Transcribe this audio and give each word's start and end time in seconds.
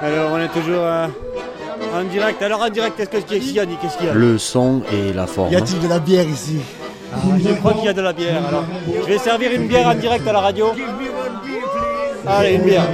Alors 0.00 0.32
on 0.32 0.38
est 0.38 0.48
toujours 0.48 0.82
euh, 0.82 1.06
en 1.94 2.04
direct. 2.04 2.42
Alors 2.42 2.62
en 2.62 2.68
direct, 2.70 2.96
qu'est-ce 2.96 3.24
qu'il 3.26 3.52
y 3.52 3.60
a 3.60 3.66
dit 3.66 3.76
Qu'est-ce 3.80 3.96
qu'il 3.96 4.06
y 4.06 4.10
a 4.10 4.14
Le 4.14 4.38
son 4.38 4.82
et 4.92 5.12
la 5.12 5.26
forme. 5.26 5.52
Y 5.52 5.56
a-t-il 5.56 5.80
de 5.80 5.88
la 5.88 5.98
bière 5.98 6.28
ici 6.28 6.58
Ah, 7.12 7.18
Je 7.38 7.52
crois 7.54 7.74
qu'il 7.74 7.84
y 7.84 7.88
a 7.88 7.92
de 7.92 8.02
la 8.02 8.12
bière. 8.12 8.42
Alors 8.48 8.64
je 8.86 9.06
vais 9.06 9.18
servir 9.18 9.52
une 9.52 9.66
bière 9.66 9.86
en 9.88 9.94
direct 9.94 10.26
à 10.26 10.32
la 10.32 10.40
radio. 10.40 10.66
Allez, 12.26 12.54
une 12.54 12.62
bière. 12.62 12.86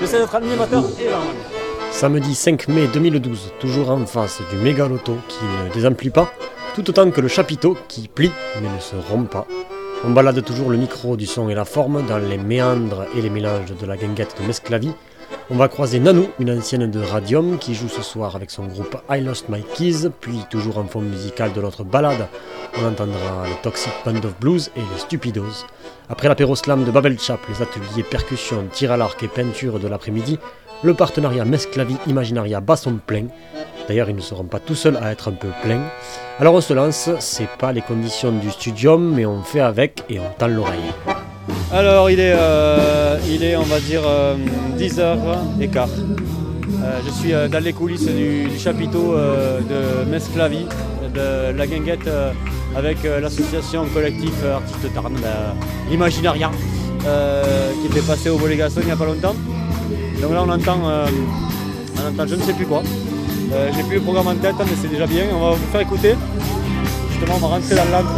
J'essaie 0.00 0.18
d'être 0.18 0.34
animateur 0.34 0.84
et 1.00 1.04
là. 1.10 1.18
Samedi 1.92 2.34
5 2.34 2.68
mai 2.68 2.86
2012, 2.86 3.52
toujours 3.58 3.90
en 3.90 4.06
face 4.06 4.40
du 4.50 4.56
méga 4.56 4.86
loto 4.86 5.16
qui 5.28 5.40
ne 5.44 5.74
désemplit 5.74 6.10
pas, 6.10 6.32
tout 6.74 6.88
autant 6.88 7.10
que 7.10 7.20
le 7.20 7.26
chapiteau 7.28 7.76
qui 7.88 8.08
plie 8.08 8.30
mais 8.62 8.68
ne 8.68 8.80
se 8.80 8.94
rompt 9.10 9.28
pas. 9.28 9.46
On 10.04 10.10
balade 10.12 10.42
toujours 10.44 10.70
le 10.70 10.78
micro 10.78 11.16
du 11.16 11.26
son 11.26 11.50
et 11.50 11.54
la 11.54 11.64
forme 11.66 12.06
dans 12.06 12.16
les 12.16 12.38
méandres 12.38 13.04
et 13.16 13.20
les 13.20 13.28
mélanges 13.28 13.74
de 13.78 13.86
la 13.86 13.96
guinguette 13.96 14.34
de 14.40 14.46
Mesclavi. 14.46 14.92
On 15.52 15.56
va 15.56 15.66
croiser 15.66 15.98
Nanou, 15.98 16.28
une 16.38 16.52
ancienne 16.52 16.88
de 16.88 17.00
Radium 17.00 17.58
qui 17.58 17.74
joue 17.74 17.88
ce 17.88 18.02
soir 18.02 18.36
avec 18.36 18.52
son 18.52 18.66
groupe 18.66 18.96
I 19.10 19.20
Lost 19.20 19.48
My 19.48 19.64
Keys, 19.74 20.08
puis 20.20 20.44
toujours 20.48 20.78
en 20.78 20.84
fond 20.84 21.00
musical 21.00 21.52
de 21.52 21.60
notre 21.60 21.82
balade, 21.82 22.28
on 22.80 22.86
entendra 22.86 23.46
les 23.46 23.56
Toxic 23.60 23.92
Band 24.04 24.18
of 24.18 24.38
Blues 24.38 24.70
et 24.76 24.80
les 24.80 24.98
Stupidos. 25.00 25.66
Après 26.08 26.28
l'apéro 26.28 26.54
slam 26.54 26.84
de 26.84 26.90
Babel 26.92 27.18
Chap, 27.18 27.40
les 27.48 27.62
ateliers 27.62 28.04
percussion, 28.08 28.64
tir 28.70 28.92
à 28.92 28.96
l'arc 28.96 29.20
et 29.24 29.28
peinture 29.28 29.80
de 29.80 29.88
l'après-midi, 29.88 30.38
le 30.84 30.94
partenariat 30.94 31.44
Mesclavi 31.44 31.96
Imaginaria 32.06 32.60
bat 32.60 32.76
son 32.76 32.94
plein. 32.94 33.26
D'ailleurs, 33.88 34.08
ils 34.08 34.16
ne 34.16 34.20
seront 34.20 34.44
pas 34.44 34.60
tout 34.60 34.76
seuls 34.76 34.98
à 35.02 35.10
être 35.10 35.30
un 35.30 35.32
peu 35.32 35.48
pleins. 35.64 35.82
Alors 36.38 36.54
on 36.54 36.60
se 36.60 36.72
lance, 36.72 37.10
c'est 37.18 37.50
pas 37.58 37.72
les 37.72 37.82
conditions 37.82 38.30
du 38.30 38.52
studium, 38.52 39.14
mais 39.14 39.26
on 39.26 39.42
fait 39.42 39.60
avec 39.60 40.04
et 40.08 40.20
on 40.20 40.30
tend 40.38 40.46
l'oreille. 40.46 40.92
Alors 41.72 42.10
il 42.10 42.18
est, 42.20 42.34
euh, 42.36 43.18
il 43.28 43.44
est 43.44 43.56
on 43.56 43.62
va 43.62 43.80
dire 43.80 44.02
10h15. 44.78 45.88
je 47.06 47.10
suis 47.10 47.32
euh, 47.32 47.48
dans 47.48 47.62
les 47.62 47.72
coulisses 47.72 48.06
du, 48.06 48.48
chapiteau 48.58 49.14
euh, 49.14 49.60
de 49.60 50.10
Mesclavi, 50.10 50.66
de 51.14 51.56
la 51.56 51.66
guinguette 51.66 52.06
euh, 52.06 52.32
avec 52.76 53.04
euh, 53.04 53.20
l'association 53.20 53.84
collectif 53.86 54.32
euh, 54.44 54.56
artistes 54.56 54.92
Tarn, 54.94 55.14
l'Imaginaria, 55.90 56.50
euh, 57.06 57.72
qui 57.80 57.86
était 57.86 58.06
passé 58.06 58.30
au 58.30 58.36
Volégason 58.36 58.80
il 58.80 58.86
n'y 58.86 58.92
a 58.92 58.96
pas 58.96 59.06
longtemps. 59.06 59.34
Donc 60.20 60.32
là 60.32 60.42
on 60.46 60.50
entend, 60.50 60.88
euh, 60.88 61.06
je 62.26 62.34
ne 62.34 62.42
sais 62.42 62.52
plus 62.52 62.66
quoi. 62.66 62.82
Euh, 63.52 63.70
J'ai 63.74 63.82
plus 63.82 63.96
le 63.96 64.02
programme 64.02 64.28
en 64.28 64.34
tête 64.34 64.54
mais 64.58 64.76
c'est 64.80 64.88
déjà 64.88 65.06
bien. 65.06 65.24
On 65.34 65.40
va 65.40 65.50
vous 65.52 65.66
faire 65.72 65.80
écouter. 65.80 66.14
Justement 67.10 67.36
on 67.36 67.38
va 67.38 67.46
rentrer 67.48 67.74
dans 67.74 67.84
l'antre. 67.90 68.14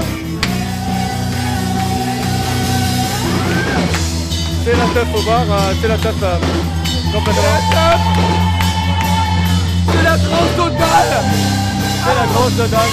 C'est 4.64 4.76
la 4.76 4.86
teuf 4.94 5.08
au 5.14 5.22
bar, 5.22 5.40
euh, 5.50 5.74
c'est 5.80 5.88
la 5.88 5.96
teuf 5.96 6.14
euh, 6.22 6.38
complètement. 7.12 7.42
C'est 9.90 10.02
la 10.04 10.16
grosse 10.16 10.56
totale 10.56 11.12
C'est 12.04 12.14
la 12.14 12.26
grosse 12.32 12.54
dedans. 12.54 12.90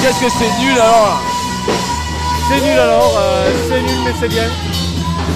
Qu'est-ce 0.00 0.20
que 0.20 0.30
c'est 0.30 0.52
nul 0.60 0.78
alors 0.78 1.20
C'est 2.48 2.60
nul 2.60 2.78
alors, 2.78 3.14
euh, 3.18 3.50
c'est 3.68 3.82
nul 3.82 4.00
mais 4.04 4.14
c'est 4.20 4.28
bien. 4.28 4.48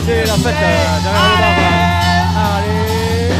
C'est 0.07 0.25
la 0.27 0.35
fête 0.35 0.43
derrière 0.45 0.95
le 0.97 1.03
bar. 1.05 1.15
Allez. 2.57 3.31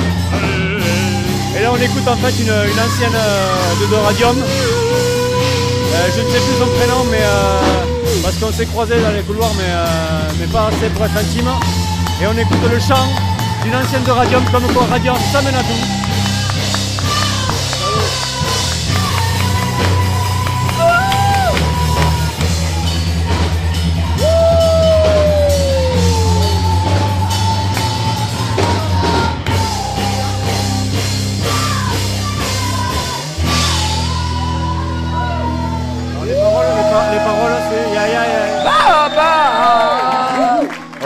Et 1.59 1.63
là 1.63 1.69
on 1.73 1.81
écoute 1.81 2.09
en 2.09 2.17
fait 2.17 2.35
une, 2.43 2.49
une 2.73 2.81
ancienne 2.81 3.19
de, 3.81 3.87
de 3.87 3.97
Radium. 4.05 4.37
Euh, 4.39 6.09
je 6.17 6.21
ne 6.21 6.27
sais 6.31 6.41
plus 6.41 6.57
son 6.59 6.67
prénom 6.77 7.05
mais 7.11 7.23
euh, 7.23 7.96
parce 8.27 8.39
qu'on 8.39 8.51
s'est 8.51 8.67
croisés 8.67 9.01
dans 9.01 9.13
les 9.13 9.23
couloirs 9.23 9.53
mais, 9.57 9.69
euh, 9.69 9.87
mais 10.41 10.47
pas 10.47 10.67
assez 10.67 10.91
pour 10.91 11.05
être. 11.05 11.13
Et 12.21 12.27
on 12.27 12.37
écoute 12.37 12.59
le 12.69 12.81
chant 12.81 13.07
d'une 13.63 13.77
ancienne 13.77 14.03
de 14.03 14.11
Radium 14.11 14.43
comme 14.51 14.67
quoi 14.75 14.85
Radium 14.91 15.15
ça 15.33 15.41
mène 15.43 15.55
à 15.55 15.61
tout. 15.61 16.06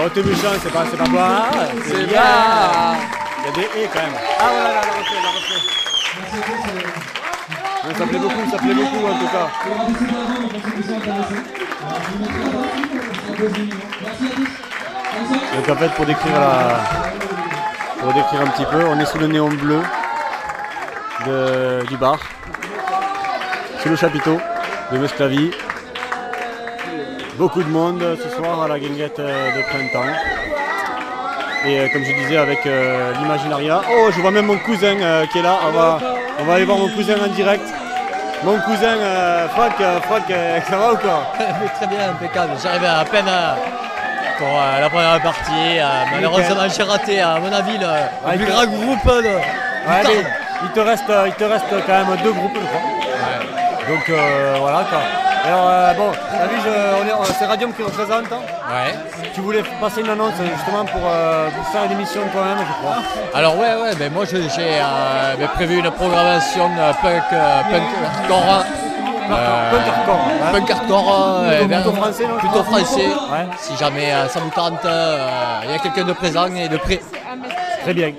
Oh 0.02 0.08
t'es 0.08 0.22
méchant, 0.22 0.48
c'est 0.62 0.72
pas, 0.72 0.84
c'est 0.90 0.96
pas 0.96 1.04
toi. 1.04 1.50
C'est 1.84 2.04
ya. 2.10 2.22
bah 2.22 2.96
Il 3.38 3.46
y 3.46 3.48
a 3.48 3.52
des 3.52 3.60
et 3.82 3.88
quand 3.92 4.00
même. 4.00 4.14
Ah 4.40 4.44
voilà, 4.50 4.68
là, 4.74 4.80
la 4.86 4.92
refait, 4.98 5.20
la 5.22 5.30
refait. 5.30 5.60
Ça 7.98 8.06
plaît 8.06 8.18
beaucoup, 8.18 8.50
ça 8.50 8.56
plaît 8.58 8.74
beaucoup 8.74 9.06
en 9.06 9.18
tout 9.18 9.26
cas. 9.26 9.48
Donc 15.56 15.68
en 15.68 15.76
fait 15.76 15.88
pour 15.90 16.06
décrire 16.06 16.40
la. 16.40 16.80
Pour 18.00 18.12
décrire 18.14 18.40
un 18.40 18.46
petit 18.46 18.64
peu, 18.64 18.84
on 18.86 18.98
est 18.98 19.04
sous 19.04 19.18
le 19.18 19.26
néon 19.26 19.48
bleu 19.48 19.80
de- 21.26 21.84
du 21.86 21.96
bar. 21.96 22.18
Sous 23.82 23.88
le 23.90 23.96
chapiteau 23.96 24.40
de 24.92 24.98
Mesclavi. 24.98 25.50
Beaucoup 27.40 27.62
de 27.62 27.70
monde 27.70 28.04
ce 28.22 28.28
soir 28.36 28.64
à 28.64 28.68
la 28.68 28.78
guinguette 28.78 29.18
euh, 29.18 29.56
de 29.56 29.62
printemps. 29.62 30.12
Et 31.66 31.78
euh, 31.80 31.88
comme 31.90 32.04
je 32.04 32.12
disais 32.12 32.36
avec 32.36 32.66
euh, 32.66 33.14
l'Imaginaria. 33.18 33.80
Oh, 33.90 34.10
je 34.14 34.20
vois 34.20 34.30
même 34.30 34.44
mon 34.44 34.58
cousin 34.58 35.00
euh, 35.00 35.24
qui 35.24 35.38
est 35.38 35.42
là. 35.42 35.54
On 35.66 35.70
va, 35.70 35.98
on 36.38 36.44
va 36.44 36.52
aller 36.56 36.66
voir 36.66 36.76
mon 36.76 36.90
cousin 36.90 37.14
en 37.24 37.28
direct. 37.28 37.64
Mon 38.44 38.58
cousin 38.60 38.92
euh, 38.98 39.48
Franck, 39.48 39.72
Franck, 40.02 40.24
ça 40.68 40.76
va 40.76 40.92
ou 40.92 40.96
quoi? 40.98 41.32
Très 41.76 41.86
bien, 41.86 42.10
impeccable. 42.10 42.52
J'arrivais 42.62 42.86
à 42.88 43.06
peine 43.06 43.24
pour 44.36 44.48
la 44.78 44.90
première 44.90 45.22
partie. 45.22 45.78
malheureusement, 46.12 46.68
j'ai 46.76 46.82
raté, 46.82 47.20
à 47.22 47.38
mon 47.40 47.50
avis, 47.50 47.78
le, 47.78 47.86
Ah, 47.86 48.32
plus 48.34 48.44
il- 48.44 48.50
grand 48.50 48.66
groupe 48.66 49.06
de. 49.06 49.28
Ouais, 49.30 50.02
mais 50.04 50.24
il, 50.64 50.68
te 50.72 50.80
reste, 50.80 51.10
il 51.26 51.32
te 51.32 51.44
reste 51.44 51.64
quand 51.86 52.04
même 52.04 52.18
deux 52.22 52.32
groupes, 52.32 52.52
je 52.54 52.66
crois. 52.66 53.88
Donc 53.88 54.10
voilà 54.60 54.84
quoi. 54.90 55.00
Alors 55.44 55.66
euh, 55.68 55.94
bon, 55.94 56.10
t'as 56.30 56.46
vu, 56.46 56.56
on- 57.18 57.24
c'est 57.24 57.46
Radium 57.46 57.72
qui 57.72 57.82
représente. 57.82 58.26
hein. 58.32 58.40
Ouais. 58.70 58.94
Tu 59.34 59.40
voulais 59.40 59.62
passer 59.80 60.00
une 60.02 60.10
annonce 60.10 60.34
justement 60.38 60.84
pour, 60.84 61.00
euh, 61.04 61.48
pour 61.50 61.66
faire 61.68 61.84
une 61.84 61.92
émission 61.92 62.20
toi-même, 62.32 62.58
je 62.58 62.72
crois. 62.82 62.96
Alors, 63.34 63.56
ouais, 63.58 63.74
ouais, 63.82 63.94
ben 63.98 64.12
moi, 64.12 64.24
j'ai 64.26 64.38
euh, 64.38 65.46
prévu 65.54 65.78
une 65.78 65.90
programmation 65.90 66.68
euh, 66.78 66.92
punk, 67.02 67.22
euh, 67.32 67.62
punk 67.70 67.82
hardcore. 68.04 68.64
euh, 69.30 69.70
Punk 69.70 69.88
hardcore, 69.88 70.20
hein. 70.28 70.52
Punk 70.52 70.70
hardcore. 70.70 71.14
euh, 71.44 71.58
Plutôt- 71.58 71.74
plutôt 71.74 71.92
français, 71.96 72.24
non, 72.26 72.36
Plutôt 72.38 72.62
français. 72.64 73.06
Ouais. 73.06 73.46
Si 73.58 73.76
jamais 73.76 74.12
euh, 74.12 74.28
ça 74.28 74.40
vous 74.40 74.50
tente, 74.50 74.84
euh, 74.84 75.60
il 75.64 75.70
y 75.70 75.74
a 75.74 75.78
quelqu'un 75.78 76.04
de 76.04 76.12
présent 76.12 76.46
et 76.54 76.68
de 76.68 76.76
prêt. 76.76 77.00
Très 77.82 77.94
bien. 77.94 78.12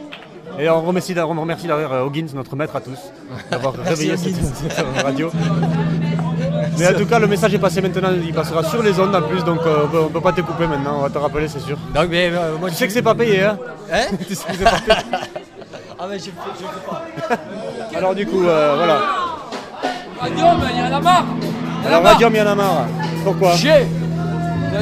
Et 0.59 0.69
on 0.69 0.81
remercie, 0.81 1.15
on 1.17 1.39
remercie 1.41 1.67
d'ailleurs 1.67 1.93
euh, 1.93 2.01
Hoggins, 2.03 2.25
notre 2.33 2.55
maître 2.55 2.75
à 2.75 2.81
tous, 2.81 2.99
d'avoir 3.49 3.73
réveillé 3.85 4.17
cette, 4.17 4.35
cette 4.35 4.85
radio. 5.03 5.31
Mais 6.81 6.87
en 6.87 6.97
tout 6.97 7.05
cas, 7.05 7.19
le 7.19 7.27
message 7.27 7.53
est 7.53 7.59
passé 7.59 7.79
maintenant, 7.79 8.09
il 8.11 8.33
passera 8.33 8.63
sur 8.63 8.81
les 8.81 8.99
ondes 8.99 9.15
en 9.15 9.21
plus, 9.21 9.43
donc 9.43 9.59
euh, 9.65 9.83
on 9.85 9.87
peut, 9.87 9.99
on 9.99 10.09
peut 10.09 10.21
pas 10.21 10.31
te 10.31 10.41
couper 10.41 10.65
maintenant, 10.65 10.95
on 10.97 11.01
va 11.01 11.09
te 11.09 11.17
rappeler, 11.19 11.47
c'est 11.47 11.59
sûr. 11.59 11.77
Donc, 11.93 12.09
ben, 12.09 12.33
euh, 12.33 12.57
moi, 12.59 12.69
Tu 12.71 12.75
sais 12.75 12.87
que 12.87 12.93
c'est 12.93 13.03
pas 13.03 13.13
payé, 13.13 13.43
hein 13.43 13.57
Hein 13.93 14.05
Tu 14.27 14.33
sais 14.33 14.47
que 14.47 14.57
c'est 14.57 14.63
pas 14.63 14.71
payé. 14.71 14.97
Ah, 15.99 16.05
mais 16.09 16.17
je 16.17 16.25
je 16.25 16.29
pas. 16.89 17.37
Alors 17.97 18.15
du 18.15 18.25
coup, 18.25 18.43
euh, 18.43 18.73
voilà. 18.77 18.99
Radium, 20.19 20.59
il 20.73 20.79
y 20.79 20.81
en 20.81 20.97
a 20.97 20.99
marre 20.99 21.25
Alors 21.85 22.03
Radium, 22.03 22.33
il 22.33 22.37
y 22.39 22.41
en 22.41 22.47
a 22.47 22.55
marre. 22.55 22.87
Pourquoi 23.23 23.53
J'ai 23.55 23.85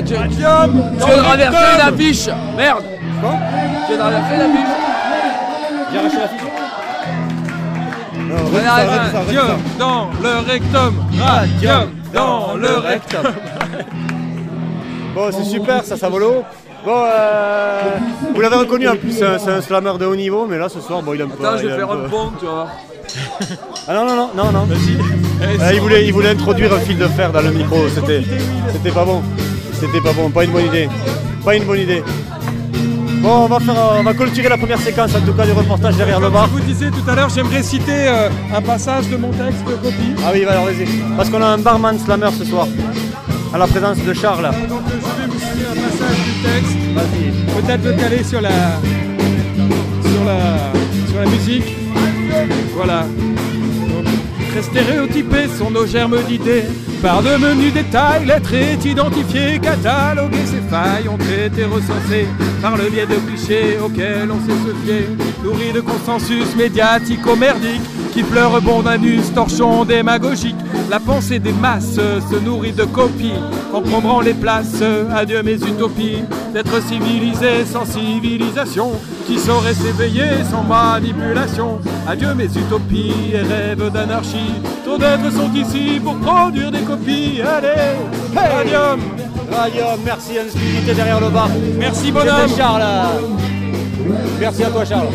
Tu 0.06 0.14
viens 0.14 0.68
de 0.68 1.22
renverser 1.22 1.78
l'affiche 1.78 2.28
Merde 2.56 2.84
Quoi 3.22 3.34
Tu 3.88 3.94
viens 3.94 3.98
de 3.98 4.04
renverser 4.04 4.38
l'affiche 4.38 4.76
J'ai 5.92 5.98
arraché 5.98 6.18
la 6.18 6.28
fiche. 6.30 6.49
Radium 8.36 9.58
dans 9.78 10.10
le 10.22 10.30
rectum 10.52 10.96
Radium 11.20 11.90
dans 12.14 12.54
le 12.56 12.68
rectum 12.78 13.22
Bon, 15.16 15.30
c'est 15.32 15.44
super, 15.44 15.84
ça, 15.84 15.98
ça 15.98 16.08
volo. 16.10 16.44
Bon, 16.86 17.04
euh, 17.06 17.82
vous 18.34 18.40
l'avez 18.42 18.56
reconnu 18.56 18.88
en 18.88 18.96
plus, 18.96 19.12
c'est 19.12 19.26
un, 19.26 19.38
c'est 19.40 19.50
un 19.50 19.60
slammer 19.62 19.94
de 20.00 20.06
haut 20.06 20.16
niveau, 20.16 20.46
mais 20.48 20.58
là 20.58 20.70
ce 20.70 20.80
soir, 20.80 21.02
bon, 21.02 21.14
il 21.14 21.22
a 21.22 21.26
un 21.26 21.28
peu. 21.28 21.44
Attends, 21.46 21.58
je 21.58 21.64
il 21.64 21.68
vais 21.68 21.74
a 21.74 21.78
faire 21.78 21.88
peu- 21.88 22.06
un 22.06 22.10
pont, 22.10 22.32
tu 22.40 22.46
vois. 22.46 22.68
Ah 23.88 23.94
non, 23.96 24.06
non, 24.06 24.16
non, 24.16 24.30
non, 24.36 24.52
non. 24.52 24.68
Euh, 25.42 25.72
il, 25.74 25.82
voulait, 25.82 26.06
il 26.06 26.14
voulait 26.14 26.30
introduire 26.30 26.72
un 26.74 26.80
fil 26.80 26.98
de 26.98 27.08
fer 27.08 27.32
dans 27.32 27.42
le 27.42 27.52
micro, 27.52 27.88
c'était, 27.94 28.22
c'était 28.72 28.92
pas 28.92 29.04
bon. 29.04 29.22
C'était 29.74 30.00
pas 30.02 30.14
bon, 30.14 30.30
pas 30.30 30.44
une 30.44 30.52
bonne 30.52 30.68
idée. 30.68 30.88
Pas 31.44 31.56
une 31.56 31.64
bonne 31.64 31.80
idée. 31.80 32.04
Bon, 33.22 33.44
on 33.44 33.48
va, 33.48 33.60
faire, 33.60 33.76
on 34.00 34.04
va 34.04 34.14
clôturer 34.14 34.48
la 34.50 34.58
première 34.58 34.80
séquence 34.80 35.14
en 35.14 35.20
tout 35.22 35.34
cas 35.34 35.46
du 35.46 35.52
reportage 35.52 35.96
derrière 35.98 36.20
le 36.22 36.30
bar. 36.30 36.48
Je 36.48 36.52
vous 36.52 36.60
disais 36.66 36.90
tout 36.90 37.10
à 37.10 37.16
l'heure, 37.16 37.30
j'aimerais 37.30 37.64
citer 37.64 38.08
euh, 38.08 38.30
un 38.56 38.62
passage 38.62 39.10
de 39.10 39.18
mon 39.18 39.30
texte 39.32 39.66
de 39.68 39.74
copie. 39.74 40.14
Ah 40.26 40.30
oui, 40.34 40.46
alors 40.46 40.66
vas-y. 40.66 40.86
Parce 41.18 41.30
qu'on 41.30 41.42
a 41.42 41.48
un 41.48 41.58
barman 41.58 42.00
slammer 42.00 42.30
ce 42.38 42.46
soir. 42.46 42.68
à 43.54 43.58
la 43.58 43.68
présence 43.68 43.98
de 43.98 44.14
Charles. 44.14 44.50
Donc 44.70 44.82
je 44.88 45.22
vais 45.22 45.28
vous 45.28 45.40
citer 45.40 45.66
un 45.70 45.76
passage 45.76 46.18
du 46.24 46.34
texte. 46.44 46.78
Peut-être 47.66 47.84
le 47.84 47.94
caler 47.94 48.24
sur 48.24 48.42
la, 48.42 48.50
sur 48.50 50.24
la, 50.26 51.10
sur 51.10 51.20
la 51.20 51.26
musique. 51.30 51.76
Voilà. 52.76 53.02
Donc, 53.02 54.06
Très 54.52 54.62
stéréotypés 54.64 55.48
sont 55.58 55.70
nos 55.72 55.86
germes 55.86 56.18
d'idées. 56.28 56.64
Par 57.02 57.24
de 57.24 57.38
menus 57.38 57.74
détails, 57.74 58.26
l'être 58.26 58.54
est 58.54 58.84
identifié, 58.84 59.58
catalogué, 59.60 60.38
ses 60.46 60.62
failles 60.70 61.08
ont 61.08 61.18
été 61.18 61.64
recensées 61.64 62.28
par 62.62 62.76
le 62.76 62.90
biais 62.90 63.06
de 63.06 63.16
clichés 63.16 63.78
auxquels 63.82 64.30
on 64.30 64.40
sait 64.46 64.60
se 64.68 64.76
fier. 64.86 65.08
Nourris 65.42 65.72
de 65.72 65.80
consensus 65.80 66.54
médiatico-merdique 66.58 67.82
qui 68.14 68.24
pleure 68.24 68.62
bon 68.62 68.86
anus, 68.86 69.34
torchon 69.34 69.86
démagogique. 69.86 70.56
La 70.90 71.00
pensée 71.00 71.40
des 71.40 71.52
masses 71.52 71.96
se 71.96 72.36
nourrit 72.44 72.72
de 72.72 72.84
copies, 72.84 73.34
encombrant 73.74 74.22
les 74.22 74.34
places. 74.34 74.84
Adieu 75.16 75.44
mes 75.44 75.56
utopies, 75.56 76.24
d'être 76.54 76.82
civilisé 76.82 77.66
sans 77.66 77.86
civilisation, 77.86 78.92
qui 79.28 79.38
saurait 79.38 79.74
s'éveiller 79.74 80.44
sans 80.50 80.64
manipulation. 80.64 81.80
Adieu 82.08 82.34
mes 82.34 82.46
utopies 82.46 83.32
et 83.34 83.42
rêves 83.42 83.92
d'anarchie. 83.92 84.54
Trop 84.86 84.98
d'êtres 84.98 85.32
sont 85.32 85.52
ici 85.54 86.00
pour 86.04 86.16
produire 86.18 86.72
des 86.72 86.82
copies. 86.82 87.42
Allez, 87.42 87.98
radium 88.36 89.00
Radium, 89.52 90.00
merci 90.06 90.38
à 90.38 90.44
l'exclusivité 90.44 90.94
derrière 90.94 91.20
le 91.20 91.30
bar. 91.30 91.50
Merci 91.78 92.12
bonhomme 92.12 92.50
Charles. 92.56 92.84
Merci 94.40 94.64
à 94.64 94.70
toi 94.70 94.86
Charles. 94.86 95.08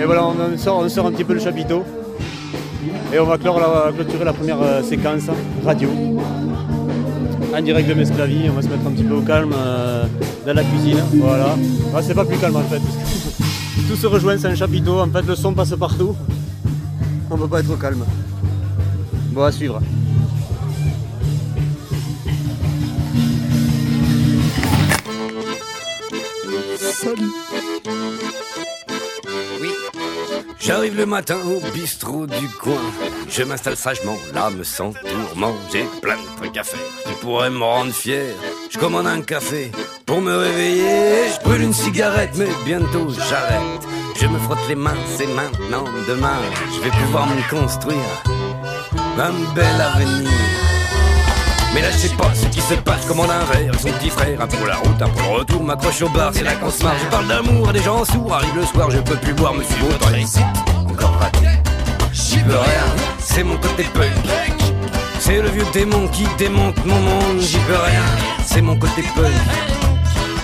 Et 0.00 0.04
voilà, 0.04 0.24
on 0.24 0.58
sort, 0.58 1.06
un 1.06 1.12
petit 1.12 1.24
peu 1.24 1.34
le 1.34 1.40
chapiteau. 1.40 1.84
Et 3.12 3.18
on 3.18 3.26
va 3.26 3.36
clôturer 3.36 4.24
la 4.24 4.32
première 4.32 4.60
euh, 4.62 4.82
séquence 4.82 5.24
radio. 5.64 5.88
En 7.54 7.60
direct 7.60 7.88
de 7.88 7.94
Mesclavie, 7.94 8.48
on 8.48 8.54
va 8.54 8.62
se 8.62 8.68
mettre 8.68 8.86
un 8.86 8.90
petit 8.90 9.04
peu 9.04 9.14
au 9.14 9.20
calme 9.20 9.52
euh, 9.54 10.04
dans 10.46 10.54
la 10.54 10.64
cuisine. 10.64 10.98
Voilà. 11.14 11.56
Ah, 11.94 12.00
c'est 12.00 12.14
pas 12.14 12.24
plus 12.24 12.38
calme 12.38 12.56
en 12.56 12.62
fait. 12.62 12.80
Tout 13.88 13.96
se 13.96 14.06
rejoint, 14.06 14.38
c'est 14.38 14.48
un 14.48 14.54
chapiteau. 14.54 14.98
En 15.00 15.08
fait, 15.08 15.22
le 15.22 15.34
son 15.34 15.52
passe 15.52 15.74
partout. 15.76 16.16
On 17.30 17.36
peut 17.36 17.48
pas 17.48 17.60
être 17.60 17.70
au 17.70 17.76
calme. 17.76 18.04
Bon, 19.32 19.42
à 19.42 19.52
suivre. 19.52 19.80
J'arrive 30.64 30.96
le 30.96 31.06
matin 31.06 31.38
au 31.44 31.58
bistrot 31.72 32.26
du 32.26 32.48
coin. 32.48 32.80
Je 33.28 33.42
m'installe 33.42 33.76
sagement, 33.76 34.16
l'âme 34.32 34.62
sans 34.62 34.92
tourment. 34.92 35.56
J'ai 35.72 35.84
plein 36.00 36.16
de 36.16 36.36
trucs 36.36 36.56
à 36.56 36.62
faire 36.62 36.80
qui 37.04 37.14
pourraient 37.20 37.50
me 37.50 37.64
rendre 37.64 37.92
fier. 37.92 38.26
Je 38.70 38.78
commande 38.78 39.08
un 39.08 39.22
café 39.22 39.72
pour 40.06 40.20
me 40.20 40.36
réveiller. 40.36 41.30
Je 41.34 41.44
brûle 41.44 41.62
une 41.62 41.72
cigarette, 41.72 42.30
mais 42.36 42.48
bientôt 42.64 43.08
j'arrête. 43.10 43.82
Je 44.20 44.26
me 44.26 44.38
frotte 44.38 44.68
les 44.68 44.76
mains, 44.76 44.94
c'est 45.16 45.26
maintenant, 45.26 45.84
demain. 46.06 46.38
Je 46.76 46.80
vais 46.80 46.90
pouvoir 46.90 47.26
me 47.26 47.50
construire 47.50 48.22
un 49.18 49.54
bel 49.54 49.80
avenir. 49.80 50.61
Mais 51.74 51.80
là 51.80 51.90
je 51.90 51.96
sais 51.96 52.14
pas 52.16 52.30
ce 52.34 52.46
qui 52.46 52.60
se 52.60 52.74
passe, 52.74 53.02
je 53.02 53.08
commande 53.08 53.30
un 53.30 53.44
verre, 53.52 53.72
son 53.80 53.88
petit 53.88 54.10
frère, 54.10 54.40
un 54.40 54.46
pour 54.46 54.66
la 54.66 54.76
route, 54.76 55.00
un 55.00 55.08
pour 55.08 55.22
le 55.22 55.38
retour, 55.38 55.62
m'accroche 55.64 56.02
au 56.02 56.08
bar, 56.10 56.30
c'est 56.34 56.42
là 56.42 56.54
qu'on 56.56 56.70
se 56.70 56.82
je 56.82 57.10
parle 57.10 57.26
d'amour 57.28 57.72
des 57.72 57.82
gens 57.82 58.04
sourds, 58.04 58.34
arrive 58.34 58.56
le 58.56 58.66
soir, 58.66 58.90
je 58.90 58.98
peux 58.98 59.16
plus 59.16 59.32
boire, 59.32 59.54
monsieur 59.54 59.76
réussite, 60.12 60.42
encore 60.86 61.16
raté, 61.18 61.46
j'y 62.12 62.38
peux 62.40 62.52
rien, 62.52 62.86
c'est 63.18 63.42
mon 63.42 63.56
côté 63.56 63.84
punk, 63.94 64.72
c'est 65.18 65.40
le 65.40 65.48
vieux 65.48 65.64
démon 65.72 66.08
qui 66.08 66.26
démonte 66.36 66.84
mon 66.84 67.00
monde, 67.00 67.40
j'y 67.40 67.58
peux 67.58 67.72
rien, 67.72 68.04
c'est 68.44 68.60
mon 68.60 68.76
côté 68.78 69.02
punk, 69.14 69.32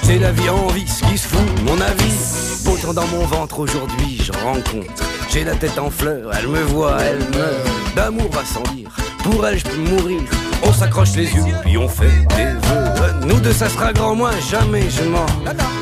c'est 0.04 0.18
la 0.18 0.32
vie 0.32 0.48
en 0.48 0.68
vice 0.68 1.02
qui 1.10 1.18
se 1.18 1.28
fout, 1.28 1.60
mon 1.66 1.78
avis, 1.78 2.62
pourtant 2.64 2.94
dans 2.94 3.06
mon 3.08 3.26
ventre 3.26 3.58
aujourd'hui 3.58 4.18
je 4.24 4.32
rencontre, 4.32 5.02
j'ai 5.30 5.44
la 5.44 5.54
tête 5.56 5.78
en 5.78 5.90
fleurs, 5.90 6.30
elle 6.38 6.48
me 6.48 6.62
voit, 6.62 6.96
elle 7.02 7.18
meurt, 7.36 7.94
d'amour 7.94 8.30
va 8.32 8.44
sans 8.46 8.62
dire, 8.72 8.88
pour 9.22 9.46
elle 9.46 9.58
je 9.58 9.64
peux 9.64 9.76
mourir, 9.76 10.22
on 10.64 10.72
s'accroche 10.72 11.14
les 11.14 11.24
yeux, 11.24 11.44
puis 11.62 11.76
on 11.78 11.88
fait 11.88 12.26
des 12.36 12.44
vœux. 12.44 13.26
Nous 13.26 13.40
deux, 13.40 13.52
ça 13.52 13.68
sera 13.68 13.92
grand, 13.92 14.14
moi 14.14 14.30
jamais 14.50 14.84
je 14.90 15.04
mens. 15.04 15.26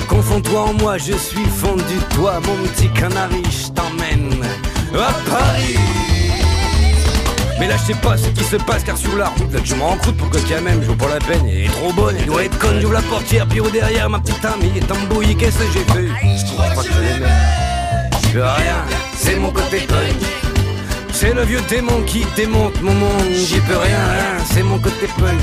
Confonds-toi 0.09 0.61
en 0.61 0.73
moi, 0.75 0.99
je 0.99 1.13
suis 1.13 1.47
fondu, 1.47 1.97
toi, 2.15 2.41
mon 2.47 2.57
petit 2.69 2.89
canari, 2.91 3.43
je 3.45 3.69
t'emmène 3.73 4.43
à 4.95 5.13
Paris. 5.31 5.77
Mais 7.59 7.69
là, 7.69 7.75
je 7.79 7.93
sais 7.93 7.99
pas 8.01 8.17
ce 8.17 8.29
qui 8.29 8.45
se 8.45 8.57
passe, 8.57 8.85
car 8.85 8.99
sur 8.99 9.17
la 9.17 9.29
route, 9.29 9.53
là, 9.53 9.61
je 9.65 9.75
me 9.75 9.83
rends 9.83 9.97
compte 9.97 10.17
pour 10.17 10.29
que 10.31 10.39
quand 10.39 10.61
même, 10.63 10.83
je 10.83 10.93
pas 10.93 11.09
la 11.09 11.19
peine, 11.19 11.47
elle 11.49 11.65
est 11.65 11.69
trop 11.69 11.93
bonne, 11.93 12.15
elle 12.19 12.27
doit 12.27 12.45
être 12.45 12.59
conne, 12.59 12.81
j'ouvre 12.81 12.95
la 12.95 13.03
portière, 13.03 13.47
puis 13.47 13.61
au 13.61 13.71
derrière, 13.71 14.11
ma 14.11 14.19
petite 14.19 14.45
amie 14.45 14.73
est 14.77 14.93
embouillée, 14.93 15.35
qu'est-ce 15.35 15.59
que 15.59 15.65
j'ai 15.73 15.85
fait? 15.93 16.09
Je 16.23 16.53
crois 16.53 16.67
pas 16.67 16.83
que 16.83 16.93
je 16.93 17.01
l'aimais. 17.01 17.33
Je 18.23 18.29
peux 18.29 18.43
rien, 18.43 18.85
c'est 19.17 19.37
mon 19.37 19.51
côté 19.51 19.79
punk. 19.89 20.46
C'est 21.19 21.33
le 21.33 21.45
vieux 21.45 21.63
démon 21.71 22.03
qui 22.03 22.27
démonte 22.37 22.79
mon 22.83 22.93
monde, 22.93 23.33
j'y 23.33 23.59
peux 23.61 23.79
rien, 23.79 24.37
c'est 24.53 24.63
mon 24.63 24.79
côté 24.79 25.07
punk. 25.19 25.41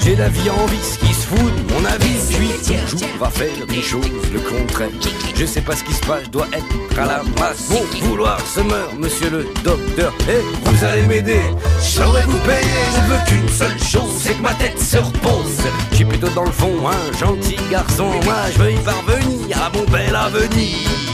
J'ai 0.00 0.14
la 0.14 0.28
vie 0.28 0.48
en 0.48 0.64
vice 0.66 0.96
qui 0.96 1.12
se 1.12 1.26
fout 1.26 1.38
de 1.38 1.74
mon 1.74 1.84
avis, 1.84 2.14
je 2.30 2.36
suis 2.36 2.86
toujours 2.88 3.26
à 3.26 3.30
faire 3.30 3.50
une 3.68 3.82
chose, 3.82 4.06
le 4.32 4.38
contraire. 4.38 4.88
Je 5.34 5.44
sais 5.44 5.60
pas 5.60 5.74
ce 5.74 5.82
qui 5.82 5.92
se 5.92 6.00
passe, 6.02 6.22
je 6.26 6.30
dois 6.30 6.46
être 6.52 7.00
à 7.00 7.04
la 7.04 7.22
masse. 7.40 7.68
Mon 7.68 8.06
vouloir 8.06 8.38
se 8.46 8.60
meurt, 8.60 8.96
monsieur 8.96 9.30
le 9.30 9.48
docteur, 9.64 10.14
et 10.28 10.40
vous 10.62 10.84
allez 10.84 11.02
m'aider. 11.02 11.40
Je 11.80 11.90
saurais 11.90 12.22
vous 12.22 12.38
payer, 12.38 12.62
je 12.94 13.12
veux 13.12 13.18
qu'une 13.26 13.48
seule 13.48 13.78
chose, 13.82 14.12
c'est 14.20 14.34
que 14.34 14.42
ma 14.42 14.54
tête 14.54 14.78
se 14.78 14.98
repose. 14.98 15.58
Suis 15.94 16.04
plutôt 16.04 16.28
dans 16.28 16.44
le 16.44 16.52
fond, 16.52 16.76
un 16.86 17.18
gentil 17.18 17.56
garçon, 17.72 18.06
moi 18.24 18.36
je 18.52 18.62
veux 18.62 18.70
y 18.70 18.78
parvenir 18.78 19.62
à 19.64 19.76
mon 19.76 19.84
bel 19.90 20.14
avenir. 20.14 21.09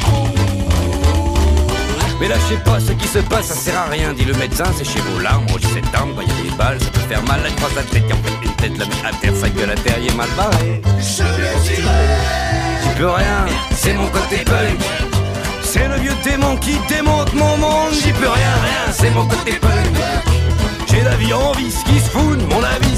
Mais 2.19 2.29
sais 2.29 2.63
pas 2.65 2.81
ce 2.81 2.93
qui 2.93 3.07
se 3.07 3.19
passe, 3.19 3.47
ça 3.47 3.55
sert 3.55 3.79
à 3.79 3.91
rien, 3.91 4.13
dit 4.15 4.25
le 4.25 4.33
médecin, 4.35 4.65
c'est 4.77 4.85
chez 4.85 5.01
vos 5.01 5.21
larmes, 5.21 5.47
rougis 5.51 5.67
cette 5.75 5.95
arme, 5.95 6.13
bah 6.15 6.23
y 6.23 6.31
a 6.31 6.51
des 6.51 6.57
balles, 6.57 6.81
ça 6.81 6.91
peut 6.91 7.01
faire 7.01 7.23
mal, 7.25 7.41
je 7.45 7.55
croise 7.57 7.75
la 7.75 7.83
tête, 7.83 8.05
en 8.05 8.17
fait 8.17 8.47
une 8.47 8.53
tête, 8.53 8.79
la 8.79 8.87
met 8.87 9.09
à 9.09 9.13
terre, 9.21 9.33
sa 9.37 9.49
gueule 9.51 9.71
à 9.71 9.75
terre, 9.75 9.99
il 10.01 10.11
est 10.11 10.15
mal 10.15 10.29
barré. 10.37 10.81
Je 10.99 11.23
le 11.23 11.61
dis, 11.63 11.83
j'y 12.83 12.95
peux 12.97 13.11
rien, 13.11 13.47
c'est 13.75 13.95
mon 13.95 14.09
côté 14.09 14.45
punk. 14.45 14.81
C'est 15.63 15.89
le 15.89 15.97
vieux 15.97 16.15
démon 16.25 16.57
qui 16.57 16.79
démonte 16.89 17.35
mon 17.35 17.57
monde, 17.59 17.93
j'y 17.93 18.13
peux 18.13 18.29
rien, 18.29 18.55
rien, 18.65 18.93
c'est 18.93 19.11
mon 19.11 19.27
côté 19.27 19.53
punk. 19.53 19.97
J'ai 20.89 21.03
la 21.03 21.17
vie 21.17 21.35
en 21.35 21.53
vice 21.53 21.83
qui 21.85 22.01
se 22.01 22.11
fout 22.11 22.39
de 22.39 22.45
mon 22.47 22.62
avis. 22.62 22.97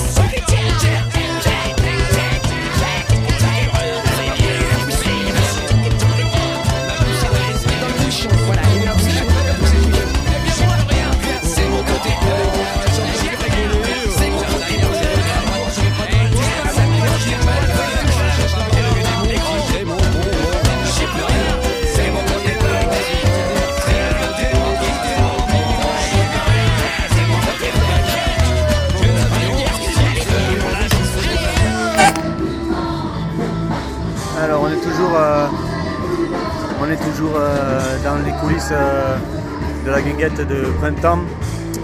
De 40.36 40.66
printemps 40.80 41.20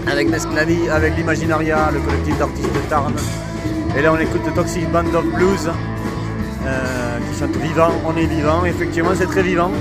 avec 0.07 0.29
Mesclavi, 0.29 0.89
avec 0.89 1.15
l'Imaginaria, 1.17 1.89
le 1.93 1.99
collectif 1.99 2.37
d'artistes 2.37 2.73
de 2.73 2.79
Tarn. 2.89 3.13
Et 3.97 4.01
là 4.01 4.13
on 4.13 4.19
écoute 4.19 4.41
Toxic 4.53 4.89
Band 4.91 5.13
of 5.13 5.25
Blues 5.33 5.69
euh, 6.65 7.17
qui 7.19 7.39
chante 7.39 7.55
vivant, 7.57 7.91
on 8.05 8.15
est 8.15 8.25
vivant. 8.25 8.65
Effectivement 8.65 9.11
c'est 9.15 9.27
très 9.27 9.41
vivant. 9.41 9.71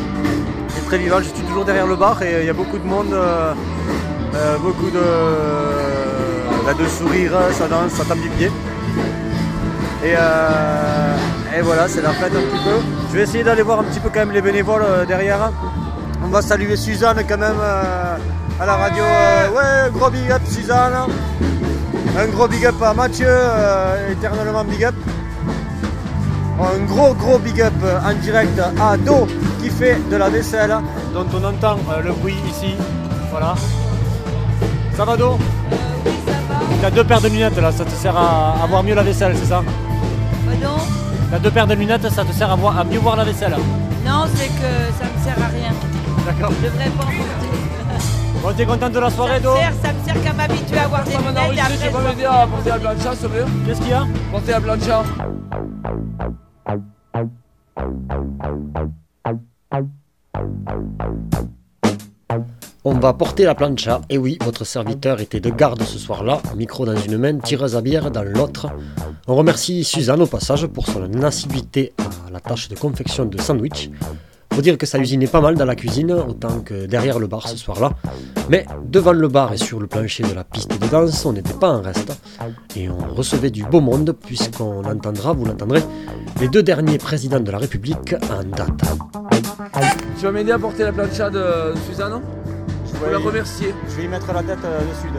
C'est 0.68 0.86
très 0.86 0.98
vivant, 0.98 1.18
je 1.18 1.24
suis 1.24 1.42
toujours 1.42 1.64
derrière 1.64 1.86
le 1.86 1.96
bar 1.96 2.22
et 2.22 2.40
il 2.40 2.46
y 2.46 2.50
a 2.50 2.54
beaucoup 2.54 2.78
de 2.78 2.86
monde, 2.86 3.12
euh, 3.12 3.52
euh, 4.34 4.56
beaucoup 4.58 4.90
de, 4.90 6.64
bah, 6.64 6.74
de 6.74 6.86
sourires, 6.88 7.38
ça 7.52 7.68
danse, 7.68 7.92
ça 7.92 8.04
tape 8.04 8.18
du 8.18 8.28
pied. 8.30 8.50
Et, 10.04 10.14
euh, 10.18 11.16
et 11.56 11.62
voilà, 11.62 11.88
c'est 11.88 12.02
la 12.02 12.10
fête 12.10 12.32
un 12.34 12.40
petit 12.40 12.64
peu. 12.64 12.76
Je 13.10 13.16
vais 13.16 13.22
essayer 13.22 13.44
d'aller 13.44 13.62
voir 13.62 13.80
un 13.80 13.84
petit 13.84 14.00
peu 14.00 14.08
quand 14.08 14.20
même 14.20 14.32
les 14.32 14.42
bénévoles 14.42 14.82
euh, 14.84 15.04
derrière. 15.06 15.50
On 16.22 16.28
va 16.28 16.42
saluer 16.42 16.76
Suzanne 16.76 17.22
quand 17.28 17.38
même 17.38 17.56
euh, 17.60 18.16
à 18.60 18.66
la 18.66 18.76
radio. 18.76 19.02
euh, 19.04 19.48
ouais, 19.50 19.90
gros 19.92 20.10
big 20.10 20.30
up 20.30 20.42
Suzanne. 20.46 20.92
Un 22.16 22.26
gros 22.28 22.46
big 22.48 22.64
up 22.66 22.80
à 22.82 22.94
Mathieu, 22.94 23.26
euh, 23.28 24.12
éternellement 24.12 24.64
big 24.64 24.84
up. 24.84 24.94
Un 26.60 26.84
gros 26.84 27.14
gros 27.14 27.38
big 27.38 27.60
up 27.60 27.72
en 28.04 28.12
direct 28.22 28.58
à 28.80 28.96
Do 28.96 29.26
qui 29.60 29.70
fait 29.70 29.98
de 30.10 30.16
la 30.16 30.28
vaisselle, 30.28 30.74
dont 31.12 31.26
on 31.34 31.44
entend 31.44 31.76
euh, 31.90 32.02
le 32.02 32.12
bruit 32.12 32.36
ici. 32.48 32.74
Voilà. 33.30 33.54
Ça 34.96 35.04
va 35.04 35.16
d'eau 35.16 35.36
Oui, 36.06 36.12
ça 36.24 36.32
va. 36.48 36.60
T'as 36.80 36.90
deux 36.90 37.02
paires 37.04 37.20
de 37.20 37.28
lunettes 37.28 37.56
là, 37.60 37.72
ça 37.72 37.84
te 37.84 37.90
sert 37.90 38.16
à, 38.16 38.62
à 38.62 38.66
voir 38.68 38.84
mieux 38.84 38.94
la 38.94 39.02
vaisselle, 39.02 39.34
c'est 39.36 39.48
ça? 39.48 39.62
Pardon 40.46 40.76
T'as 41.32 41.38
deux 41.40 41.50
paires 41.50 41.66
de 41.66 41.74
lunettes, 41.74 42.08
ça 42.10 42.24
te 42.24 42.32
sert 42.32 42.50
à, 42.50 42.54
voir, 42.54 42.78
à 42.78 42.84
mieux 42.84 43.00
voir 43.00 43.16
la 43.16 43.24
vaisselle? 43.24 43.56
Non, 44.06 44.24
c'est 44.36 44.46
que 44.46 44.70
ça 45.00 45.06
me 45.12 45.24
sert 45.24 45.42
à 45.42 45.48
rien. 45.48 45.72
D'accord. 46.26 46.52
Je 46.62 46.66
devrais 46.68 46.84
pas 46.90 47.02
en 47.02 47.06
porter. 47.06 47.48
Bon, 48.44 48.52
t'es 48.54 48.66
contente 48.66 48.92
de 48.92 48.98
la 48.98 49.08
Ça 49.08 49.16
soirée 49.16 49.38
me 49.38 49.42
d'eau 49.42 49.56
sert, 49.56 49.72
ça 49.82 49.90
me 49.94 50.04
sert 50.04 50.22
qu'à 50.22 50.32
m'habituer 50.34 50.76
à 50.76 50.84
avoir 50.84 51.02
des 51.02 51.12
Ça 51.12 51.18
lunettes 51.18 51.56
et 51.56 51.60
après 51.60 51.76
je 51.78 52.06
m'aider 52.06 52.24
à 52.26 52.46
porter 52.46 52.68
la 52.68 52.78
plancha, 52.78 53.10
plaît 53.16 53.44
Qu'est-ce 53.66 53.80
qu'il 53.80 53.88
y 53.88 53.92
a 53.94 54.06
Porter 54.30 54.52
la 54.52 54.60
plancha. 54.60 55.02
On 62.84 62.92
va 62.92 63.14
porter 63.14 63.44
la 63.44 63.54
plancha, 63.54 64.02
et 64.10 64.18
oui, 64.18 64.36
votre 64.44 64.64
serviteur 64.64 65.22
était 65.22 65.40
de 65.40 65.48
garde 65.48 65.82
ce 65.82 65.98
soir-là, 65.98 66.42
micro 66.54 66.84
dans 66.84 66.96
une 66.96 67.16
main, 67.16 67.38
tireuse 67.38 67.76
à 67.76 67.80
bière 67.80 68.10
dans 68.10 68.24
l'autre. 68.24 68.66
On 69.26 69.36
remercie 69.36 69.84
Suzanne 69.84 70.20
au 70.20 70.26
passage 70.26 70.66
pour 70.66 70.86
son 70.86 71.22
assiduité 71.22 71.94
à 72.26 72.30
la 72.30 72.40
tâche 72.40 72.68
de 72.68 72.76
confection 72.76 73.24
de 73.24 73.40
sandwich. 73.40 73.88
Faut 74.54 74.62
dire 74.62 74.78
que 74.78 74.86
ça 74.86 74.98
usinait 74.98 75.26
pas 75.26 75.40
mal 75.40 75.56
dans 75.56 75.64
la 75.64 75.74
cuisine, 75.74 76.12
autant 76.12 76.60
que 76.60 76.86
derrière 76.86 77.18
le 77.18 77.26
bar 77.26 77.48
ce 77.48 77.56
soir-là. 77.56 77.90
Mais 78.48 78.64
devant 78.84 79.12
le 79.12 79.26
bar 79.26 79.52
et 79.52 79.56
sur 79.56 79.80
le 79.80 79.88
plancher 79.88 80.22
de 80.22 80.32
la 80.32 80.44
piste 80.44 80.80
de 80.80 80.86
danse, 80.86 81.26
on 81.26 81.32
n'était 81.32 81.54
pas 81.54 81.70
en 81.70 81.82
reste. 81.82 82.12
Et 82.76 82.88
on 82.88 83.12
recevait 83.12 83.50
du 83.50 83.64
beau 83.64 83.80
monde, 83.80 84.12
puisqu'on 84.12 84.84
entendra, 84.84 85.32
vous 85.32 85.44
l'entendrez, 85.44 85.82
les 86.40 86.46
deux 86.46 86.62
derniers 86.62 86.98
présidents 86.98 87.40
de 87.40 87.50
la 87.50 87.58
République 87.58 88.14
en 88.30 88.44
date. 88.44 88.80
Tu 90.18 90.24
vas 90.24 90.30
m'aider 90.30 90.52
à 90.52 90.58
porter 90.60 90.84
la 90.84 90.92
plancha 90.92 91.30
de 91.30 91.74
Suzanne? 91.88 92.20
Je 92.86 93.04
veux 93.04 93.10
la 93.10 93.18
remercier. 93.18 93.74
Je 93.88 93.96
vais 93.96 94.04
y 94.04 94.08
mettre 94.08 94.32
la 94.32 94.42
tête 94.44 94.58
euh, 94.64 94.80
dessus. 94.82 95.12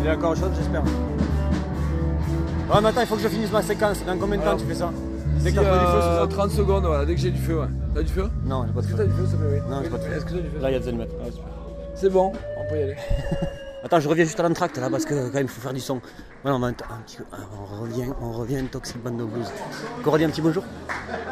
Elle 0.00 0.06
est 0.06 0.14
encore 0.14 0.36
chaude, 0.36 0.52
j'espère. 0.56 0.82
Ouais, 0.82 2.80
mais 2.80 2.88
attends, 2.90 3.00
il 3.00 3.06
faut 3.08 3.16
que 3.16 3.22
je 3.22 3.28
finisse 3.28 3.50
ma 3.50 3.62
séquence. 3.62 3.98
Dans 4.06 4.16
combien 4.16 4.36
de 4.36 4.42
temps 4.42 4.50
Alors. 4.50 4.60
tu 4.60 4.66
fais 4.66 4.76
ça? 4.76 4.92
Dès 5.40 5.52
que 5.52 5.58
Si, 5.58 5.64
t'as 5.64 5.70
pris 5.70 5.78
du 5.80 5.86
feu, 5.86 5.98
euh, 5.98 6.20
ça 6.20 6.26
30 6.28 6.50
secondes, 6.50 6.84
voilà, 6.84 7.04
dès 7.04 7.14
que 7.14 7.20
j'ai 7.20 7.30
du 7.30 7.40
feu, 7.40 7.60
ouais. 7.60 7.66
T'as 7.94 8.02
du 8.02 8.12
feu 8.12 8.28
Non, 8.44 8.64
j'ai 8.66 8.72
pas 8.72 8.80
de 8.80 8.86
Est-ce 8.86 8.92
que 8.94 8.96
t'as 8.98 9.02
feu. 9.04 9.08
du 9.08 9.14
feu, 9.14 9.24
te 9.24 9.36
plaît 9.36 9.48
oui 9.52 9.70
Non, 9.70 9.80
j'ai 9.82 9.90
pas 9.90 9.98
de 9.98 10.02
feu. 10.02 10.12
Est-ce 10.16 10.24
que 10.24 10.30
t'as 10.30 10.36
du 10.40 10.50
feu 10.50 10.58
Là, 10.60 10.70
il 10.70 10.72
y 10.72 10.76
a 10.76 10.78
des 10.80 10.88
allumettes. 10.88 11.12
C'est 11.94 12.10
bon, 12.10 12.32
on 12.58 12.70
peut 12.70 12.78
y 12.78 12.82
aller. 12.82 12.96
Attends, 13.82 13.98
je 13.98 14.08
reviens 14.10 14.24
juste 14.26 14.38
à 14.38 14.42
l'entracte 14.42 14.76
là 14.76 14.90
parce 14.90 15.06
que 15.06 15.14
quand 15.28 15.34
même 15.34 15.46
il 15.46 15.48
faut 15.48 15.62
faire 15.62 15.72
du 15.72 15.80
son. 15.80 16.02
Voilà, 16.42 16.58
on, 16.58 16.60
va 16.60 16.66
un, 16.66 16.70
un 16.70 16.72
petit, 16.74 17.16
ah, 17.32 17.36
on 17.58 17.80
revient, 17.82 18.12
on 18.20 18.32
revient 18.32 18.62
Toxic 18.70 19.02
Band 19.02 19.18
of 19.18 19.30
Blues. 19.30 19.46
Coralie, 20.04 20.24
un 20.24 20.28
petit 20.28 20.42
bonjour. 20.42 20.62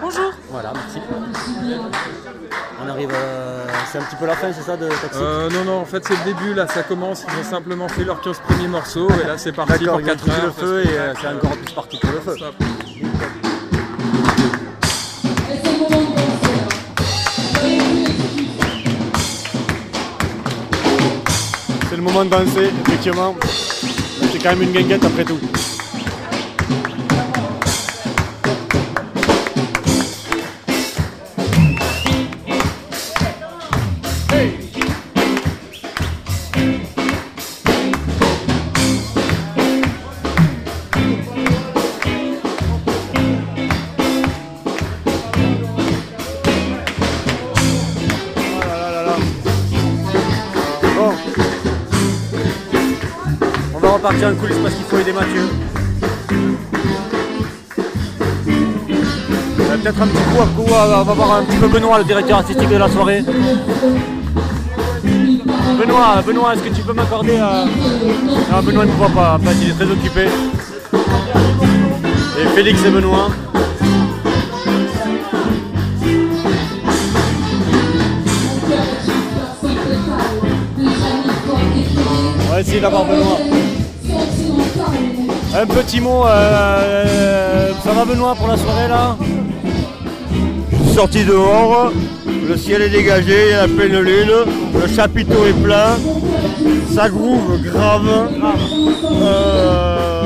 Bonjour. 0.00 0.32
Voilà, 0.50 0.72
merci. 0.74 0.98
On 2.82 2.88
arrive, 2.88 3.10
euh, 3.12 3.66
c'est 3.92 3.98
un 3.98 4.02
petit 4.02 4.16
peu 4.16 4.24
la 4.26 4.34
fin, 4.34 4.50
c'est 4.54 4.62
ça 4.62 4.78
de 4.78 4.88
Toxic 4.88 5.10
Euh, 5.16 5.50
non, 5.50 5.64
non, 5.64 5.78
en 5.80 5.84
fait 5.84 6.02
c'est 6.06 6.14
le 6.16 6.24
début, 6.24 6.54
là 6.54 6.66
ça 6.68 6.82
commence, 6.84 7.24
ils 7.28 7.38
ont 7.40 7.44
simplement 7.44 7.86
fait 7.88 8.04
leurs 8.04 8.20
15 8.22 8.38
premiers 8.38 8.68
morceaux 8.68 9.08
et 9.22 9.26
là 9.26 9.36
c'est 9.36 9.52
parti 9.52 9.84
pour 9.84 10.00
ils 10.00 10.04
ont 10.04 10.06
4 10.06 10.18
foutu 10.20 10.30
heures. 10.30 10.44
le 10.46 10.50
feu 10.52 10.82
et 10.86 10.98
euh, 10.98 11.12
c'est 11.20 11.26
encore 11.28 11.50
plus 11.56 11.72
parti 11.74 11.98
pour 11.98 12.10
le 12.12 12.20
feu. 12.20 12.36
Ça- 12.38 12.46
le 21.98 22.04
moment 22.04 22.24
de 22.24 22.30
danser, 22.30 22.70
effectivement. 22.86 23.34
C'est 24.30 24.40
quand 24.40 24.50
même 24.50 24.62
une 24.62 24.72
guinguette 24.72 25.04
après 25.04 25.24
tout. 25.24 25.38
Repartir 53.98 54.28
en 54.28 54.34
coulisses 54.34 54.58
parce 54.62 54.74
qu'il 54.74 54.84
faut 54.84 54.98
aider 54.98 55.12
Mathieu. 55.12 55.42
Peut-être 59.82 60.02
un 60.02 60.06
petit 60.06 60.22
coup 60.22 60.42
à 60.42 60.46
coup, 60.46 60.64
on 60.66 61.04
va 61.04 61.14
voir 61.14 61.32
un 61.34 61.42
petit 61.44 61.56
peu 61.56 61.68
Benoît, 61.68 61.98
le 61.98 62.04
directeur 62.04 62.38
artistique 62.38 62.68
de 62.68 62.76
la 62.76 62.88
soirée. 62.88 63.24
Benoît, 65.78 66.22
Benoît, 66.26 66.54
est-ce 66.54 66.62
que 66.62 66.74
tu 66.74 66.82
peux 66.82 66.92
m'accorder 66.92 67.38
euh... 67.38 67.64
Non, 68.52 68.62
Benoît 68.62 68.86
ne 68.86 68.92
voit 68.92 69.08
pas, 69.08 69.34
en 69.34 69.38
fait 69.44 69.56
il 69.62 69.70
est 69.70 69.74
très 69.74 69.90
occupé. 69.90 70.26
Et 72.40 72.46
Félix 72.54 72.84
et 72.84 72.90
Benoît. 72.90 73.30
On 82.40 82.50
va 82.50 82.60
essayer 82.60 82.80
Benoît. 82.80 83.67
Un 85.54 85.66
petit 85.66 86.00
mot, 86.00 86.24
euh, 86.26 87.72
ça 87.82 87.92
va 87.92 88.04
Benoît 88.04 88.34
pour 88.34 88.48
la 88.48 88.56
soirée 88.56 88.88
là 88.88 89.16
Je 90.70 90.76
suis 90.76 90.94
sorti 90.94 91.24
dehors, 91.24 91.90
le 92.48 92.56
ciel 92.56 92.82
est 92.82 92.90
dégagé, 92.90 93.46
il 93.46 93.50
y 93.50 93.54
a 93.54 93.66
la 93.66 93.68
pleine 93.68 93.98
lune, 94.00 94.30
le 94.80 94.94
chapiteau 94.94 95.46
est 95.46 95.62
plein, 95.62 95.96
ça 96.94 97.08
groove 97.08 97.62
grave. 97.62 98.28
Euh, 99.22 100.22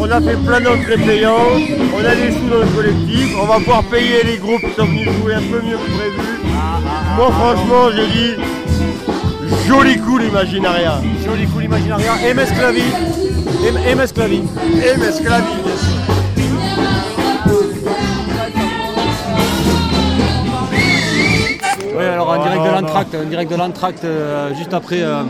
on 0.00 0.10
a 0.10 0.20
fait 0.20 0.36
plein 0.36 0.60
d'entrées 0.60 0.98
payantes, 0.98 1.62
on 1.94 2.04
a 2.04 2.14
des 2.14 2.32
sous 2.32 2.48
dans 2.50 2.58
le 2.58 2.66
collectif, 2.74 3.36
on 3.40 3.46
va 3.46 3.56
pouvoir 3.58 3.84
payer 3.84 4.24
les 4.24 4.36
groupes 4.36 4.60
qui 4.60 4.74
sont 4.74 4.86
venus 4.86 5.08
jouer 5.22 5.34
un 5.34 5.42
peu 5.42 5.60
mieux 5.64 5.76
que 5.76 5.90
prévu. 5.96 6.40
Moi 7.16 7.30
franchement 7.30 7.90
je 7.96 8.02
dis 8.10 8.34
joli 9.68 9.96
coup 9.98 10.18
l'imaginaria. 10.18 11.00
Joli 11.24 11.46
coup 11.46 11.60
l'imaginaria. 11.60 12.14
MS 12.34 12.52
Clavi. 12.58 12.82
M- 13.64 13.96
MS 13.98 14.12
Clavi. 14.12 14.42
Et 14.84 14.96
Mesclavi 14.98 15.54
bien 15.64 15.76
sûr. 15.76 17.12
Oui, 21.94 22.04
alors 22.04 22.30
en 22.30 22.42
direct 22.42 22.64
de 22.64 22.70
l'entracte, 22.70 23.14
en 23.14 23.28
direct 23.28 23.50
de 23.50 23.56
l'entracte, 23.56 24.04
euh, 24.04 24.54
juste 24.54 24.72
après, 24.72 25.02
euh, 25.02 25.22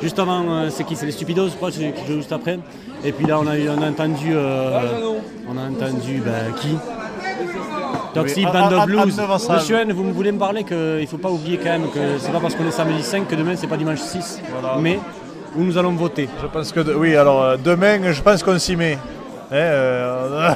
juste 0.00 0.18
avant, 0.18 0.42
euh, 0.48 0.68
c'est 0.70 0.84
qui 0.84 0.96
C'est 0.96 1.06
les 1.06 1.12
Stupidos, 1.12 1.48
je 1.48 1.54
crois, 1.56 1.70
c'est 1.70 1.92
qui 1.92 2.06
joue 2.06 2.16
juste 2.18 2.32
après. 2.32 2.58
Et 3.04 3.12
puis 3.12 3.26
là, 3.26 3.38
on 3.40 3.46
a, 3.46 3.56
eu- 3.56 3.68
on 3.68 3.82
a 3.82 3.88
entendu, 3.90 4.30
euh, 4.32 4.80
on 5.48 5.56
a 5.58 5.62
entendu 5.70 6.22
ben, 6.24 6.52
qui? 6.60 6.76
Toxic 8.14 8.46
Oui, 8.46 8.52
Band 8.52 8.66
of 8.72 8.80
Anne- 8.80 8.86
Blues. 8.86 9.20
Monsieur 9.50 9.76
N, 9.76 9.92
vous 9.92 10.12
voulez 10.12 10.32
me 10.32 10.38
parler 10.38 10.64
qu'il 10.64 10.76
ne 10.76 11.06
faut 11.06 11.18
pas 11.18 11.28
oublier 11.30 11.58
quand 11.58 11.70
même 11.70 11.90
que 11.90 12.18
c'est 12.18 12.32
pas 12.32 12.40
parce 12.40 12.54
qu'on 12.54 12.66
est 12.66 12.70
samedi 12.72 13.02
5 13.02 13.28
que 13.28 13.34
demain 13.34 13.52
c'est 13.54 13.66
pas 13.66 13.76
dimanche 13.76 14.00
6, 14.00 14.40
mais 14.80 14.98
où 15.56 15.62
nous 15.62 15.76
allons 15.78 15.92
voter. 15.92 16.28
Je 16.42 16.46
pense 16.46 16.72
que 16.72 16.80
oui, 16.94 17.16
alors 17.16 17.42
euh, 17.42 17.56
demain, 17.56 18.12
je 18.12 18.22
pense 18.22 18.42
qu'on 18.42 18.58
s'y 18.58 18.76
met. 18.76 18.94
Hein, 19.50 19.54
euh, 19.54 20.50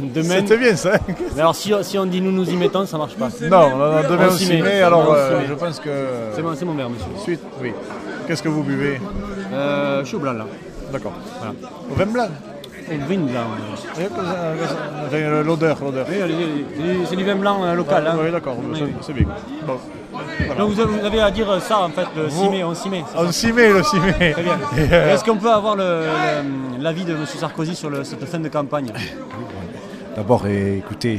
Demain, 0.00 0.36
C'était 0.40 0.56
bien 0.58 0.76
ça. 0.76 0.92
mais 1.34 1.40
alors 1.40 1.54
si, 1.54 1.72
si 1.82 1.98
on 1.98 2.04
dit 2.04 2.20
nous 2.20 2.30
nous 2.32 2.48
y 2.50 2.56
mettons, 2.56 2.84
ça 2.84 2.98
marche 2.98 3.14
pas. 3.14 3.28
Non, 3.42 3.70
non, 3.70 3.78
non, 3.78 4.02
demain 4.08 4.26
On 4.28 4.32
on 4.32 4.36
s'y 4.36 4.52
met. 4.52 4.62
met. 4.62 4.82
Alors 4.82 5.12
euh, 5.14 5.40
met. 5.40 5.46
je 5.48 5.54
pense 5.54 5.80
que. 5.80 5.90
C'est 6.34 6.42
mon, 6.64 6.74
verre, 6.74 6.90
monsieur. 6.90 7.06
Suite, 7.22 7.40
oui. 7.60 7.72
Qu'est-ce 8.26 8.42
que 8.42 8.48
vous 8.48 8.62
buvez? 8.62 9.00
Euh, 9.52 10.00
je 10.02 10.06
suis 10.06 10.16
au 10.16 10.20
blanc 10.20 10.34
là. 10.34 10.46
D'accord. 10.92 11.12
Voilà. 11.38 11.54
Au 11.90 11.94
vin 11.94 12.06
blanc? 12.06 12.28
Au 12.90 13.08
vin 13.08 13.18
blanc. 13.18 13.46
L'odeur, 15.44 15.78
l'odeur. 15.82 16.06
Oui, 16.08 16.16
c'est 17.08 17.16
du 17.16 17.24
vin 17.24 17.36
blanc 17.36 17.74
local. 17.74 18.06
hein. 18.06 18.16
Oui, 18.22 18.30
d'accord, 18.30 18.56
oui. 18.62 18.82
c'est 19.00 19.12
bien. 19.12 19.26
Bon. 19.66 19.78
Donc 20.58 20.70
vous 20.72 20.80
avez, 20.80 21.20
à 21.20 21.30
dire 21.30 21.60
ça 21.62 21.80
en 21.80 21.88
fait, 21.90 22.06
le 22.16 22.28
6 22.28 22.34
Vous- 22.36 22.50
mai, 22.50 22.64
on 22.64 22.74
s'y 22.74 22.88
met. 22.88 23.02
c'est 23.10 23.18
On 23.18 23.26
ça 23.26 23.32
s'y 23.32 23.52
met, 23.52 23.68
le 23.72 23.82
s'y 23.82 23.98
met. 23.98 24.32
Très 24.32 24.42
bien. 24.42 24.58
Euh, 24.78 25.14
Est-ce 25.14 25.24
qu'on 25.24 25.36
peut 25.36 25.50
avoir 25.50 25.76
l'avis 25.76 27.04
de 27.04 27.12
M. 27.14 27.24
Sarkozy 27.26 27.74
sur 27.74 27.90
le- 27.90 28.04
cette 28.04 28.24
fin 28.26 28.38
de 28.38 28.48
campagne? 28.48 28.92
D'abord, 30.16 30.46
écoutez, 30.46 31.18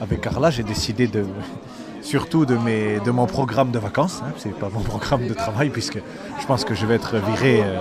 avec 0.00 0.20
Carla, 0.22 0.50
j'ai 0.50 0.62
décidé 0.62 1.06
de 1.06 1.24
surtout 2.02 2.44
de, 2.44 2.56
mes, 2.56 2.98
de 3.04 3.10
mon 3.10 3.26
programme 3.26 3.70
de 3.70 3.78
vacances. 3.78 4.20
Hein, 4.24 4.32
c'est 4.36 4.54
pas 4.54 4.68
mon 4.72 4.80
programme 4.80 5.26
de 5.26 5.34
travail 5.34 5.70
puisque 5.70 5.98
je 6.40 6.46
pense 6.46 6.64
que 6.64 6.74
je 6.74 6.84
vais 6.86 6.96
être 6.96 7.16
viré 7.16 7.62
euh, 7.62 7.78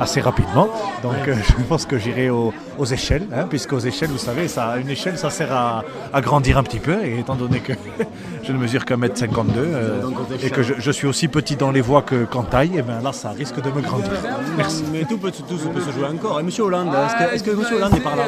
assez 0.00 0.20
rapidement. 0.20 0.68
Donc, 1.02 1.14
euh, 1.28 1.34
je 1.46 1.62
pense 1.64 1.84
que 1.86 1.98
j'irai 1.98 2.30
aux, 2.30 2.52
aux 2.78 2.84
échelles, 2.86 3.26
hein, 3.34 3.44
puisqu'aux 3.48 3.78
échelles, 3.78 4.08
vous 4.10 4.18
savez, 4.18 4.48
ça, 4.48 4.76
une 4.78 4.88
échelle, 4.88 5.18
ça 5.18 5.30
sert 5.30 5.52
à, 5.52 5.84
à 6.12 6.20
grandir 6.20 6.56
un 6.58 6.62
petit 6.62 6.78
peu. 6.78 7.04
Et 7.04 7.18
étant 7.20 7.34
donné 7.34 7.60
que 7.60 7.72
je 8.42 8.52
ne 8.52 8.58
mesure 8.58 8.84
qu'un 8.84 8.96
mètre 8.96 9.18
52 9.18 9.52
euh, 9.60 10.02
aux 10.04 10.44
et 10.44 10.50
que 10.50 10.62
je, 10.62 10.74
je 10.78 10.90
suis 10.90 11.06
aussi 11.06 11.28
petit 11.28 11.56
dans 11.56 11.70
les 11.70 11.80
voies 11.82 12.02
que 12.02 12.24
qu'en 12.24 12.42
taille, 12.42 12.78
et 12.78 12.82
bien 12.82 13.00
là, 13.00 13.12
ça 13.12 13.30
risque 13.30 13.60
de 13.60 13.70
me 13.70 13.80
grandir. 13.82 14.10
Merci. 14.56 14.84
Mais 14.92 15.04
tout 15.04 15.18
peut, 15.18 15.30
tout 15.30 15.42
peut 15.44 15.80
se 15.80 15.90
jouer 15.92 16.06
encore. 16.06 16.40
Et 16.40 16.42
M. 16.42 16.50
Hollande, 16.58 16.88
est-ce 16.94 17.14
que, 17.28 17.34
est-ce 17.34 17.44
que 17.44 17.50
M. 17.50 17.64
Hollande 17.76 17.94
est 17.96 18.00
par 18.00 18.16
là? 18.16 18.24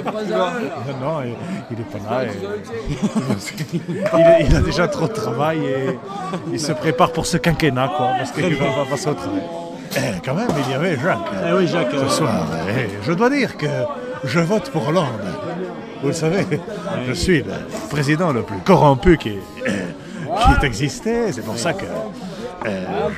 Non, 1.01 1.23
il- 1.25 1.35
il 1.71 1.81
est 1.81 1.85
pas 1.85 2.11
là. 2.11 2.25
et- 2.25 2.29
il, 4.15 4.21
est- 4.21 4.47
il 4.51 4.57
a 4.57 4.61
déjà 4.61 4.89
trop 4.89 5.07
de 5.09 5.13
travail 5.23 5.59
et 5.65 5.99
il 6.53 6.61
se 6.61 6.73
prépare 6.73 7.13
pour 7.13 7.27
ce 7.27 7.37
quinquennat, 7.37 7.89
quoi, 7.97 8.09
parce 8.19 8.31
qu'il 8.33 8.55
va 8.57 8.67
pas 8.67 8.85
passer 8.91 9.09
au 9.09 9.15
travail. 9.15 9.43
eh, 9.97 10.21
quand 10.25 10.35
même, 10.35 10.49
il 10.67 10.71
y 10.73 10.75
avait 10.75 10.99
Jacques. 10.99 11.19
Eh 11.49 11.53
oui, 11.55 11.67
Jacques. 11.67 11.93
Ce 11.93 12.09
soir, 12.09 12.47
eh, 12.69 12.89
je 13.07 13.13
dois 13.13 13.31
dire 13.31 13.57
que 13.57 13.67
je 14.25 14.41
vote 14.41 14.71
pour 14.71 14.89
Hollande. 14.89 15.07
Vous 16.03 16.09
le 16.09 16.15
savez, 16.15 16.45
je 17.07 17.13
suis 17.13 17.43
le 17.43 17.53
président 17.91 18.33
le 18.33 18.43
plus 18.43 18.59
corrompu 18.65 19.17
qui, 19.17 19.35
qui 19.65 19.71
ait 20.63 20.67
existé. 20.67 21.31
C'est 21.33 21.45
pour 21.45 21.57
ça 21.59 21.73
que 21.75 21.85
eh, 22.67 22.71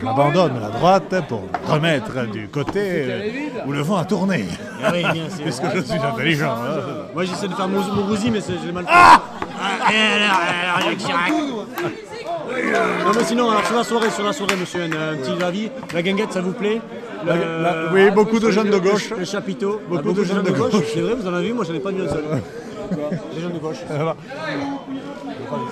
j'abandonne 0.02 0.60
la 0.60 0.68
droite 0.68 1.14
pour 1.28 1.42
remettre 1.66 2.26
du 2.30 2.48
côté 2.48 2.80
euh, 2.84 3.30
où 3.66 3.72
le 3.72 3.80
vent 3.80 3.96
a 3.96 4.04
tourné. 4.04 4.44
Ah 4.82 4.90
oui, 4.92 5.02
bien 5.12 5.28
sûr. 5.30 5.42
Puisque 5.44 5.64
je 5.74 5.80
suis 5.80 5.98
intelligent. 5.98 6.52
hein. 6.52 6.80
Moi 7.14 7.24
j'essaie 7.24 7.48
de 7.48 7.54
faire 7.54 7.68
mon 7.68 7.80
Mourouzi, 7.94 8.30
mais 8.30 8.40
l'ai 8.66 8.72
mal 8.72 8.84
fait. 8.84 8.90
Ah 8.92 9.22
Non 13.04 13.10
mais 13.16 13.24
sinon, 13.24 13.50
alors 13.50 13.66
sur 13.66 13.76
la 13.76 13.84
soirée, 13.84 14.10
sur 14.10 14.24
la 14.24 14.32
soirée, 14.32 14.56
monsieur, 14.56 14.82
un, 14.82 15.12
un 15.12 15.16
petit 15.16 15.42
avis. 15.42 15.70
La 15.92 16.02
guinguette, 16.02 16.32
ça 16.32 16.40
vous 16.40 16.52
plaît 16.52 16.80
Le- 17.24 17.30
La- 17.30 17.36
la- 17.36 17.92
oui, 17.92 18.10
beaucoup 18.10 18.38
de 18.38 18.50
jeunes 18.50 18.70
de 18.70 18.78
gauche. 18.78 19.10
Le 19.16 19.24
chapiteau, 19.24 19.80
Beaucoup 19.88 20.02
beaucoup, 20.02 20.14
de 20.14 20.20
de 20.20 20.24
jeunes 20.24 20.42
de 20.42 20.50
gauche. 20.50 20.72
gauche. 20.72 20.84
C'est 20.92 21.00
vrai, 21.00 21.14
vous 21.14 21.26
en 21.28 21.34
avez 21.34 21.46
vu, 21.48 21.52
moi 21.54 21.64
j'en 21.66 21.74
ai 21.74 21.80
pas 21.80 21.90
vu 21.90 22.02
un 22.04 22.08
seul. 22.08 22.24
Les 23.34 23.40
jeunes 23.40 23.52
de 23.52 23.58
gauche. 23.58 23.78
Voilà. 23.88 24.14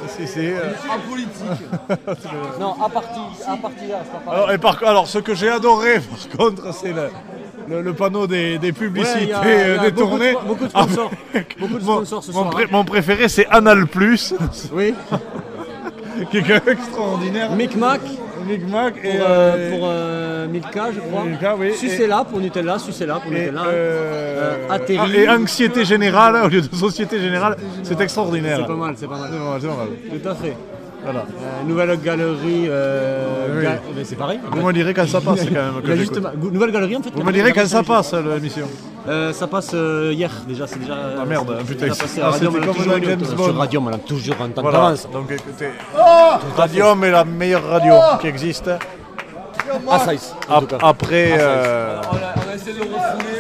C'est- 0.09 0.27
c'est, 0.27 0.53
euh, 0.55 0.71
En 0.91 1.11
politique. 1.11 1.43
Non, 2.61 2.75
à 2.85 2.89
partir, 2.89 3.23
à 3.49 3.57
partir 3.57 3.89
là, 3.89 3.99
c'est 4.05 4.13
pas 4.13 4.19
pareil. 4.25 4.35
Alors, 4.41 4.53
et 4.53 4.59
par- 4.59 4.83
alors, 4.85 5.09
ce 5.09 5.19
que 5.19 5.35
j'ai 5.35 5.49
adoré, 5.49 6.01
par 6.01 6.37
contre, 6.47 6.75
c'est 6.75 6.93
le, 6.93 7.09
le- 7.69 7.83
le 7.83 7.93
panneau 7.93 8.27
des, 8.27 8.59
des 8.59 8.73
publicités 8.73 9.27
Ouais, 9.35 9.41
euh, 9.45 9.79
détournées. 9.79 10.33
beaucoup 10.33 10.45
de- 10.45 10.49
beaucoup 10.49 10.65
de 10.65 10.71
sponsors. 10.71 11.11
Avec- 11.35 11.59
Beaucoup 11.61 11.79
de 11.79 11.85
mon- 11.85 11.97
sponsors 11.97 12.25
ce 12.25 12.33
mon, 12.33 12.39
soir, 12.41 12.51
pré- 12.51 12.65
hein. 12.65 12.69
mon 12.73 12.85
préféré, 12.85 13.29
c'est 13.29 13.47
Anal 13.49 13.87
Plus, 13.87 14.35
Oui. 14.73 14.95
qui 16.31 16.39
est 16.39 16.43
quand 16.43 16.49
même 16.65 16.69
extraordinaire. 16.79 17.53
Micmac 17.53 18.01
Micmac 18.47 18.95
pour, 18.95 19.05
et, 19.05 19.21
euh, 19.21 19.23
euh, 19.29 19.71
pour 19.71 19.87
euh, 19.89 20.49
Milka, 20.49 20.87
je 20.93 20.99
crois. 20.99 21.25
Milka, 21.25 21.55
oui, 21.57 21.75
Sucella 21.75 22.25
pour 22.29 22.41
Nutella, 22.41 22.77
Sucella 22.81 23.21
pour 23.21 23.33
et, 23.33 23.39
Nutella. 23.39 23.63
Euh, 23.67 24.67
atterri. 24.69 24.99
ah, 25.01 25.17
et 25.17 25.29
Anxiété 25.29 25.85
Générale 25.85 26.35
au 26.45 26.49
lieu 26.49 26.61
de 26.61 26.75
Société 26.75 27.21
Générale. 27.21 27.57
C'est 27.85 28.01
extraordinaire. 28.01 28.59
C'est 28.63 28.67
pas 28.67 28.75
mal, 28.75 28.95
c'est 28.99 29.07
pas 29.07 29.17
mal. 29.17 29.31
C'est 29.31 29.39
pas 29.39 29.45
mal, 29.45 29.61
c'est 29.61 29.69
pas 29.69 29.77
mal. 29.77 30.21
Tout 30.21 30.29
à 30.29 30.35
fait. 30.35 30.57
Voilà. 31.05 31.21
Euh, 31.21 31.65
nouvelle 31.69 32.01
galerie. 32.01 32.67
euh, 32.69 33.57
Oui. 33.59 33.63
ga- 33.65 33.81
mais 33.97 34.05
c'est 34.05 34.15
pareil. 34.17 34.39
Vous 34.51 34.63
me 34.67 34.73
direz 34.73 34.95
quand 34.95 35.07
ça 35.09 35.21
passe, 35.21 35.41
quand 35.45 35.51
même. 35.53 35.83
Que 35.85 35.97
justement- 35.97 36.31
nouvelle 36.37 36.71
galerie 36.73 36.97
en 36.97 37.03
fait. 37.03 37.11
Vous 37.15 37.23
me 37.25 37.33
direz 37.33 37.53
quand 37.53 37.67
ça 37.67 37.83
passe, 37.83 38.13
l'émission. 38.15 38.69
Euh, 39.09 39.33
ça 39.33 39.49
passe 39.49 39.71
euh, 39.75 40.13
hier 40.15 40.31
déjà, 40.47 40.65
c'est 40.69 40.79
déjà. 40.79 40.95
Ah, 41.21 41.25
merde, 41.25 41.57
putain, 41.67 41.93
c'est- 41.93 42.03
passé 42.03 42.21
ah, 42.23 42.29
à 42.29 42.31
Radium, 42.31 42.53
comme 42.55 42.67
dans 42.67 43.45
sur. 43.45 43.57
Radium, 43.57 43.87
on 43.89 43.93
a 43.93 43.99
toujours 43.99 44.37
en 44.41 44.49
temps 44.49 44.63
Voilà. 44.63 44.79
d'avance. 44.79 45.09
Donc 45.13 45.29
écoutez, 45.33 45.71
Radium 46.57 47.03
est 47.05 47.11
la 47.11 47.25
meilleure 47.25 47.67
radio 47.67 47.95
qui 48.21 48.29
existe. 48.29 48.71
Ah, 49.91 49.99
ça 49.99 50.13
y 50.13 50.17
est, 50.17 50.33
en 50.49 50.61
tout 50.61 50.67
cas. 50.67 50.77
Ap- 50.77 50.83
Après, 50.85 51.33
euh, 51.39 51.97
On 52.01 52.15
a, 52.17 52.19
on 52.47 52.51
a 52.51 52.55
essayé 52.55 52.75
de 52.75 52.81
refouler, 52.83 53.32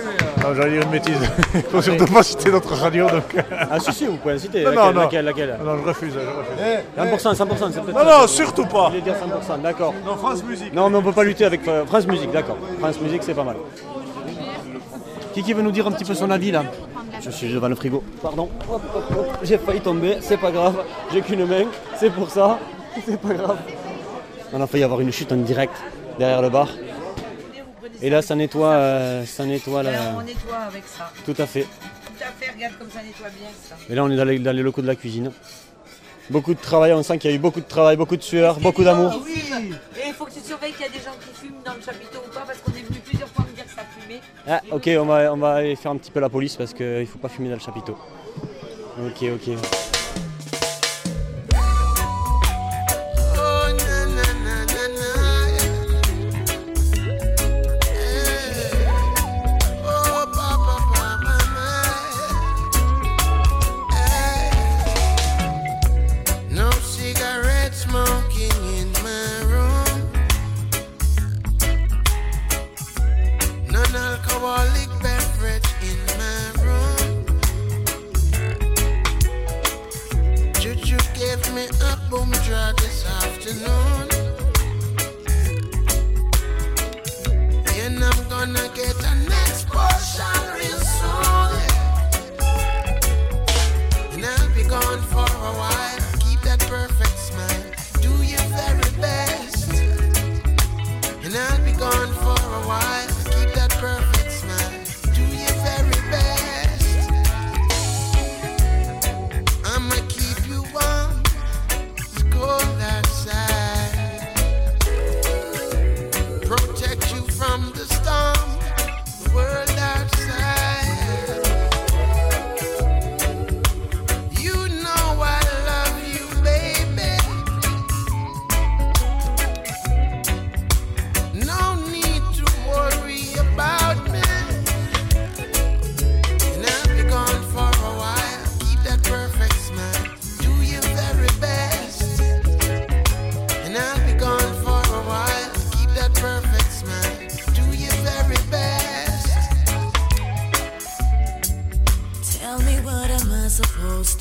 non, 0.52 0.60
j'allais 0.60 0.72
dire 0.78 0.82
une 0.82 0.90
bêtise. 0.90 1.30
Il 1.54 1.62
faut 1.70 1.82
surtout 1.82 2.04
pas 2.06 2.22
citer 2.22 2.50
notre 2.50 2.74
radio. 2.74 3.08
Donc... 3.08 3.44
Ah, 3.50 3.78
si, 3.80 3.92
si, 3.92 4.06
vous 4.06 4.16
pouvez 4.16 4.34
la 4.34 4.40
citer. 4.40 4.64
Non, 4.64 4.70
laquelle, 4.70 4.94
non. 4.94 5.00
laquelle, 5.00 5.24
laquelle 5.24 5.58
Non, 5.64 5.78
je 5.78 5.88
refuse. 5.88 6.14
Je 6.14 7.04
refuse. 7.08 7.34
100%, 7.34 7.36
100%, 7.36 7.72
c'est 7.72 7.82
peut-être. 7.82 8.04
Non, 8.04 8.20
non, 8.20 8.26
surtout 8.26 8.66
pas. 8.66 8.84
Vous 8.84 8.90
voulez 8.90 9.00
dire 9.02 9.14
100%, 9.14 9.60
d'accord. 9.62 9.94
Non, 10.04 10.16
France 10.16 10.44
Musique. 10.44 10.72
Non, 10.72 10.90
mais 10.90 10.98
on 10.98 11.02
peut 11.02 11.12
pas 11.12 11.24
lutter 11.24 11.44
avec 11.44 11.66
euh, 11.68 11.86
France 11.86 12.06
Musique, 12.06 12.30
d'accord. 12.30 12.58
France 12.78 13.00
Musique, 13.00 13.22
c'est 13.22 13.34
pas 13.34 13.44
mal. 13.44 13.56
Qui, 15.34 15.42
qui 15.42 15.52
veut 15.54 15.62
nous 15.62 15.72
dire 15.72 15.86
un 15.86 15.92
petit 15.92 16.04
peu 16.04 16.14
son 16.14 16.30
avis 16.30 16.50
là 16.50 16.64
Je 17.22 17.30
suis 17.30 17.52
devant 17.52 17.68
le 17.68 17.74
frigo. 17.74 18.02
Pardon. 18.20 18.48
Hop, 18.70 18.82
hop, 18.94 19.04
hop. 19.16 19.26
J'ai 19.42 19.58
failli 19.58 19.80
tomber, 19.80 20.18
c'est 20.20 20.36
pas 20.36 20.50
grave. 20.50 20.82
J'ai 21.12 21.22
qu'une 21.22 21.46
main, 21.46 21.64
c'est 21.96 22.10
pour 22.10 22.30
ça. 22.30 22.58
C'est 23.06 23.18
pas 23.18 23.32
grave. 23.32 23.56
On 24.52 24.60
a 24.60 24.66
failli 24.66 24.84
avoir 24.84 25.00
une 25.00 25.10
chute 25.10 25.32
en 25.32 25.36
direct 25.36 25.74
derrière 26.18 26.42
le 26.42 26.50
bar. 26.50 26.68
Et 28.04 28.10
là, 28.10 28.20
ça 28.20 28.34
nettoie, 28.34 28.72
euh, 28.72 29.24
ça 29.24 29.44
nettoie 29.44 29.84
la... 29.84 29.90
Alors, 29.90 30.18
on 30.18 30.22
nettoie 30.22 30.56
avec 30.56 30.82
ça. 30.86 31.12
Tout 31.24 31.36
à 31.38 31.46
fait. 31.46 31.62
Tout 31.62 32.20
à 32.20 32.32
fait, 32.32 32.52
regarde 32.52 32.76
comme 32.76 32.90
ça 32.90 33.00
nettoie 33.00 33.28
bien 33.28 33.48
ça. 33.62 33.76
Et 33.88 33.94
là, 33.94 34.02
on 34.02 34.10
est 34.10 34.16
dans 34.16 34.24
les, 34.24 34.40
dans 34.40 34.50
les 34.50 34.62
locaux 34.62 34.82
de 34.82 34.88
la 34.88 34.96
cuisine. 34.96 35.30
Beaucoup 36.28 36.52
de 36.52 36.60
travail, 36.60 36.92
on 36.94 37.02
sent 37.04 37.18
qu'il 37.18 37.30
y 37.30 37.32
a 37.32 37.36
eu 37.36 37.38
beaucoup 37.38 37.60
de 37.60 37.66
travail, 37.66 37.96
beaucoup 37.96 38.16
de 38.16 38.22
sueur, 38.22 38.58
beaucoup 38.58 38.82
d'amour. 38.82 39.22
Oui, 39.24 39.44
et 39.96 40.08
il 40.08 40.14
faut 40.14 40.24
que 40.24 40.32
tu 40.32 40.40
surveilles 40.40 40.72
qu'il 40.72 40.82
y 40.82 40.88
a 40.88 40.92
des 40.92 40.98
gens 40.98 41.12
qui 41.20 41.46
fument 41.46 41.62
dans 41.64 41.74
le 41.74 41.80
chapiteau 41.80 42.18
ou 42.26 42.34
pas, 42.34 42.42
parce 42.44 42.58
qu'on 42.58 42.72
est 42.72 42.82
venu 42.82 42.98
plusieurs 43.04 43.28
fois 43.28 43.44
me 43.48 43.54
dire 43.54 43.66
que 43.66 43.70
ça 43.70 43.82
fumait. 43.96 44.20
Ah, 44.48 44.60
ok, 44.72 44.90
on 44.98 45.04
va, 45.04 45.32
on 45.32 45.36
va 45.36 45.54
aller 45.54 45.76
faire 45.76 45.92
un 45.92 45.96
petit 45.96 46.10
peu 46.10 46.20
la 46.20 46.28
police 46.28 46.56
parce 46.56 46.74
qu'il 46.74 46.86
ne 46.86 47.04
faut 47.04 47.18
pas 47.18 47.28
fumer 47.28 47.50
dans 47.50 47.56
le 47.56 47.60
chapiteau. 47.60 47.96
Ok, 48.98 49.22
ok. 49.22 49.56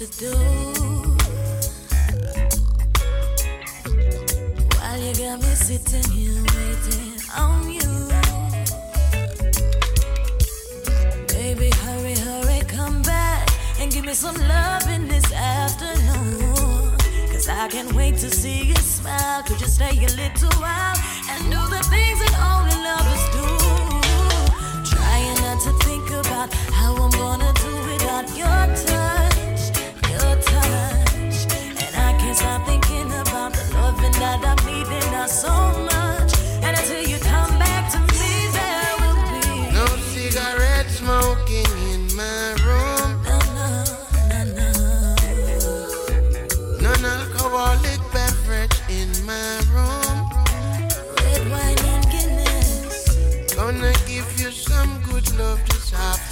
To 0.08 0.20
do? 0.20 0.36
While 4.76 5.00
you 5.00 5.14
got 5.14 5.40
me 5.40 5.54
sitting 5.54 6.12
here 6.12 6.44
waiting 6.56 7.22
on 7.38 7.72
you. 7.72 7.92
Baby, 11.28 11.70
hurry, 11.84 12.16
hurry, 12.16 12.62
come 12.68 13.04
back 13.04 13.48
and 13.80 13.92
give 13.92 14.06
me 14.06 14.14
some 14.14 14.36
love 14.48 14.88
in 14.90 15.08
this 15.08 15.32
afternoon. 15.32 16.98
Cause 17.32 17.48
I 17.48 17.68
can't 17.70 17.94
wait 17.94 18.18
to 18.18 18.32
see 18.32 18.64
you 18.70 18.76
smile. 18.76 19.44
Could 19.44 19.62
you 19.62 19.68
stay 19.68 19.98
a 20.04 20.10
little 20.16 20.61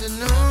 afternoon 0.09 0.48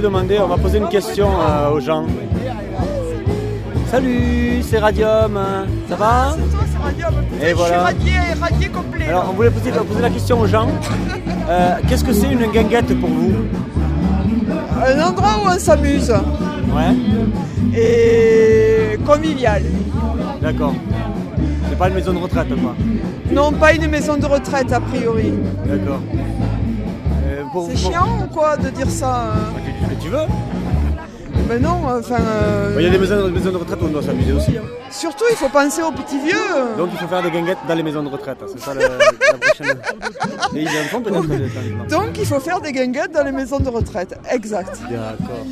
Demander, 0.00 0.38
on 0.40 0.46
va 0.46 0.56
poser 0.56 0.78
une 0.78 0.88
question 0.88 1.28
euh, 1.28 1.72
aux 1.72 1.80
gens. 1.80 2.06
Salut, 3.90 4.62
c'est 4.62 4.78
Radium, 4.78 5.36
hein. 5.36 5.66
ça 5.90 5.96
va? 5.96 6.36
Et 7.42 7.52
voilà. 7.52 7.82
radié, 7.82 8.12
radié 8.40 8.68
complet. 8.68 9.06
Alors 9.08 9.26
on 9.30 9.34
voulait 9.34 9.50
poser, 9.50 9.70
poser 9.72 10.00
la 10.00 10.08
question 10.08 10.40
aux 10.40 10.46
gens. 10.46 10.68
Euh, 11.50 11.76
Qu'est-ce 11.86 12.04
que 12.04 12.14
c'est 12.14 12.32
une 12.32 12.46
guinguette 12.50 12.98
pour 12.98 13.10
vous? 13.10 13.34
Un 14.86 15.02
endroit 15.02 15.36
où 15.44 15.48
on 15.54 15.58
s'amuse. 15.58 16.10
Ouais. 16.10 17.78
Et 17.78 18.96
convivial. 19.04 19.62
D'accord. 20.40 20.74
C'est 21.68 21.76
pas 21.76 21.88
une 21.88 21.94
maison 21.94 22.14
de 22.14 22.18
retraite 22.18 22.48
quoi. 22.48 22.74
Non, 23.30 23.52
pas 23.52 23.74
une 23.74 23.88
maison 23.88 24.16
de 24.16 24.24
retraite 24.24 24.72
a 24.72 24.80
priori. 24.80 25.34
D'accord. 25.66 26.00
Pour- 27.52 27.66
C'est 27.68 27.82
pour- 27.82 27.90
chiant 27.92 28.18
ou 28.24 28.26
quoi 28.34 28.56
de 28.56 28.70
dire 28.70 28.88
ça 28.90 29.24
hein 29.34 29.52
Tu 29.64 29.72
dis 29.72 29.78
ce 29.84 29.94
que 29.94 30.02
tu 30.02 30.08
veux. 30.08 30.26
Ben 31.48 31.60
non, 31.60 31.80
enfin. 31.84 32.16
euh, 32.20 32.76
Il 32.78 32.84
y 32.84 32.86
a 32.86 32.90
des 32.90 32.98
maisons, 32.98 33.24
des 33.26 33.30
maisons 33.32 33.50
de 33.50 33.56
retraite 33.56 33.78
où 33.82 33.86
on 33.86 33.88
doit 33.88 34.02
s'amuser 34.02 34.32
aussi. 34.32 34.56
hein. 34.56 34.62
Surtout, 34.90 35.24
il 35.30 35.36
faut 35.36 35.48
penser 35.48 35.82
aux 35.82 35.90
petits 35.90 36.18
vieux. 36.20 36.76
Donc 36.78 36.90
il 36.92 36.98
faut 36.98 37.08
faire 37.08 37.22
des 37.22 37.30
guinguettes 37.30 37.58
dans 37.66 37.74
les 37.74 37.82
maisons 37.82 38.02
de 38.04 38.08
retraite. 38.08 38.38
C'est 38.52 38.60
ça 38.60 38.74
le- 38.74 38.80
la 38.80 38.88
prochaine. 39.38 39.78
Et 40.56 40.66
font 40.66 41.00
peut-être 41.00 41.26
des 41.26 41.46
établissements. 41.46 41.84
Donc, 41.84 42.18
il 42.18 42.26
faut 42.26 42.40
faire 42.40 42.60
des 42.60 42.72
guinguettes 42.72 43.12
dans 43.12 43.22
les 43.22 43.30
maisons 43.32 43.60
de 43.60 43.68
retraite. 43.68 44.18
Exact. 44.30 44.78
D'accord. 44.90 45.44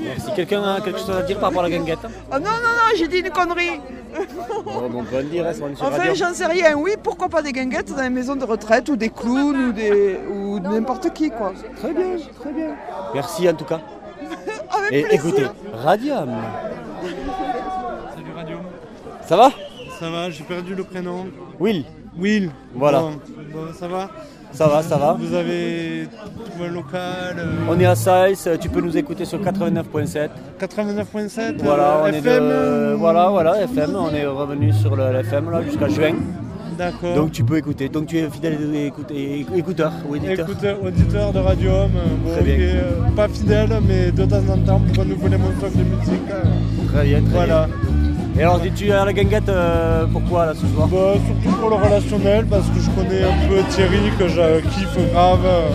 Merci. 0.00 0.30
Quelqu'un 0.36 0.62
a 0.62 0.80
quelque 0.80 0.98
chose 1.00 1.10
à 1.10 1.22
dire 1.22 1.38
par 1.38 1.48
rapport 1.50 1.64
à 1.64 1.68
la 1.68 1.76
guinguette 1.76 1.98
Ah 2.30 2.38
non, 2.38 2.44
non, 2.46 2.50
non, 2.50 2.96
j'ai 2.96 3.08
dit 3.08 3.18
une 3.18 3.30
connerie. 3.30 3.80
Bon, 4.64 4.88
bon, 4.88 5.00
on 5.00 5.04
peut 5.04 5.16
le 5.18 5.22
dire, 5.24 5.46
hein, 5.46 5.52
sur 5.54 5.64
Enfin, 5.66 5.96
radio. 5.98 6.14
j'en 6.14 6.32
sais 6.34 6.46
rien. 6.46 6.74
Oui, 6.76 6.92
pourquoi 7.02 7.28
pas 7.28 7.42
des 7.42 7.52
guinguettes 7.52 7.94
dans 7.94 8.02
les 8.02 8.10
maisons 8.10 8.36
de 8.36 8.44
retraite 8.44 8.88
ou 8.88 8.96
des 8.96 9.10
clowns 9.10 9.68
ou 9.68 9.72
des 9.72 10.18
ou 10.30 10.58
n'importe 10.60 11.12
qui, 11.12 11.30
quoi. 11.30 11.52
Très 11.76 11.92
bien, 11.92 12.16
très 12.40 12.52
bien. 12.52 12.74
Merci 13.14 13.48
en 13.48 13.54
tout 13.54 13.64
cas. 13.64 13.80
Avec 14.70 14.92
Et 14.92 15.02
plaisir. 15.02 15.24
écoutez, 15.26 15.46
Radium. 15.72 16.30
Salut 17.02 18.32
Radium. 18.36 18.60
Ça 19.26 19.36
va? 19.36 19.50
Ça 19.98 20.10
va, 20.10 20.30
j'ai 20.30 20.44
perdu 20.44 20.74
le 20.74 20.84
prénom. 20.84 21.26
Will. 21.58 21.84
Will. 22.18 22.50
Voilà. 22.74 23.00
Bon, 23.00 23.12
bon, 23.52 23.72
ça 23.78 23.88
va? 23.88 24.08
Ça 24.52 24.66
va, 24.66 24.82
ça 24.82 24.96
va. 24.96 25.16
Vous 25.20 25.34
avez 25.34 26.08
trouvé 26.50 26.68
un 26.68 26.72
local 26.72 27.36
euh, 27.38 27.52
On 27.70 27.78
est 27.78 27.86
à 27.86 27.94
Saïs, 27.94 28.48
tu 28.60 28.68
peux 28.68 28.80
nous 28.80 28.96
écouter 28.96 29.24
sur 29.24 29.38
89.7. 29.40 30.30
89.7 30.60 31.62
Voilà, 31.62 32.00
on 32.02 32.06
euh, 32.06 32.12
est 32.12 32.16
FM 32.18 32.42
de... 32.48 32.94
Voilà, 32.94 33.28
voilà, 33.28 33.62
FM. 33.62 33.90
On 33.96 34.10
est 34.12 34.26
revenu 34.26 34.72
sur 34.72 34.96
le 34.96 35.04
FM 35.16 35.50
là 35.50 35.62
jusqu'à 35.62 35.88
juin. 35.88 36.14
D'accord. 36.76 37.14
Donc 37.14 37.32
tu 37.32 37.42
peux 37.44 37.56
écouter. 37.56 37.88
Donc 37.88 38.06
tu 38.06 38.18
es 38.18 38.28
fidèle 38.30 38.56
écoute- 38.74 39.12
écouteur 39.56 39.92
ou 40.08 40.14
éditeur. 40.16 40.48
Écouteur, 40.48 40.82
auditeur 40.82 41.32
de 41.32 41.38
Radium, 41.40 41.90
euh, 41.96 42.04
bon, 42.24 42.32
Très 42.32 42.42
bien. 42.44 42.54
euh, 42.58 42.92
pas 43.16 43.28
fidèle, 43.28 43.70
mais 43.86 44.10
de 44.12 44.24
temps 44.24 44.36
en 44.52 44.58
temps 44.58 44.80
pour 44.80 45.04
renouveler 45.04 45.36
mon 45.38 45.50
stock 45.58 45.72
de 45.76 45.82
musique. 45.82 46.30
euh, 46.30 46.42
Très 46.92 47.04
bien, 47.04 47.20
très 47.20 47.30
Voilà. 47.32 47.66
bien. 47.66 47.74
Et 48.38 48.42
alors 48.42 48.60
tu 48.76 48.86
es 48.86 48.92
à 48.92 49.04
la 49.04 49.12
guinguette 49.12 49.48
euh, 49.48 50.04
pourquoi 50.12 50.46
là 50.46 50.52
ce 50.54 50.64
soir 50.72 50.86
Bah, 50.86 51.14
surtout 51.26 51.56
pour 51.56 51.70
le 51.70 51.76
relationnel, 51.76 52.46
parce 52.46 52.66
que 52.68 52.78
je 52.78 52.88
connais 52.90 53.24
un 53.24 53.48
peu 53.48 53.56
Thierry, 53.68 53.98
que 54.16 54.28
je 54.28 54.60
kiffe 54.68 54.96
grave, 55.12 55.40
euh, 55.44 55.68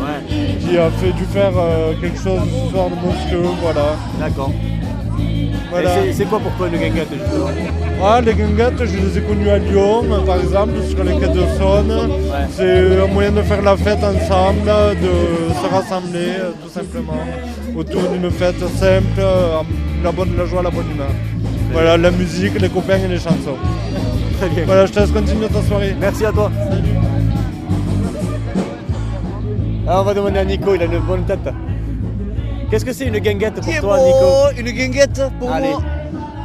qui 0.62 0.78
a 0.78 0.90
fait 0.92 1.12
du 1.12 1.24
faire 1.26 1.52
euh, 1.58 1.92
quelque 2.00 2.18
chose 2.18 2.40
ce 2.66 2.72
soir 2.72 2.90
de 2.90 2.96
monstrueux, 2.96 3.54
voilà. 3.62 3.96
D'accord. 4.18 4.52
Voilà. 5.72 5.90
C'est- 6.14 6.26
quoi 6.26 6.40
pour 6.40 6.52
toi 6.54 6.68
une 6.68 6.78
guinguette 6.80 7.10
justement? 7.12 7.48
Ah, 8.02 8.22
les 8.22 8.34
guinguettes, 8.34 8.86
je 8.86 8.96
les 8.98 9.18
ai 9.18 9.22
connues 9.22 9.50
à 9.50 9.58
Lyon, 9.58 10.04
par 10.26 10.38
exemple, 10.40 10.74
sur 10.88 11.04
les 11.04 11.18
quais 11.18 11.28
de 11.28 11.44
Saône. 11.58 12.12
C'est 12.52 13.02
un 13.04 13.08
moyen 13.08 13.32
de 13.32 13.42
faire 13.42 13.62
la 13.62 13.76
fête 13.76 14.04
ensemble, 14.04 14.72
de 15.02 15.14
se 15.62 15.74
rassembler, 15.74 16.32
tout 16.64 16.70
simplement, 16.70 17.24
autour 17.76 18.04
d'une 18.12 18.30
fête 18.32 18.60
simple, 18.78 19.22
la, 20.04 20.12
bonne, 20.12 20.38
la 20.38 20.46
joie, 20.46 20.62
la 20.62 20.70
bonne 20.70 20.92
humeur. 20.92 21.10
Voilà, 21.74 21.98
la 21.98 22.12
musique, 22.12 22.60
les 22.62 22.70
copains 22.70 22.98
et 22.98 23.08
les 23.08 23.18
chansons. 23.18 23.58
Très 24.40 24.50
bien. 24.50 24.64
Voilà, 24.66 24.86
je 24.86 24.92
te 24.94 25.00
laisse 25.00 25.12
continuer 25.12 25.48
ta 25.48 25.62
soirée. 25.64 25.96
Merci 26.00 26.26
à 26.26 26.32
toi. 26.32 26.52
Alors 29.88 30.02
on 30.02 30.04
va 30.06 30.14
demander 30.14 30.40
à 30.40 30.46
Nico, 30.46 30.76
il 30.76 30.82
a 30.82 30.86
une 30.86 31.00
bonne 31.00 31.26
tête. 31.26 31.40
Qu'est-ce 32.70 32.86
que 32.86 32.94
c'est 32.94 33.06
une 33.08 33.20
guinguette 33.20 33.56
pour 33.60 33.80
toi 33.82 33.98
Nico 34.00 34.60
Une 34.60 34.72
guinguette 34.72 35.22
pour 35.40 35.52
Allez. 35.52 35.70
moi. 35.70 35.82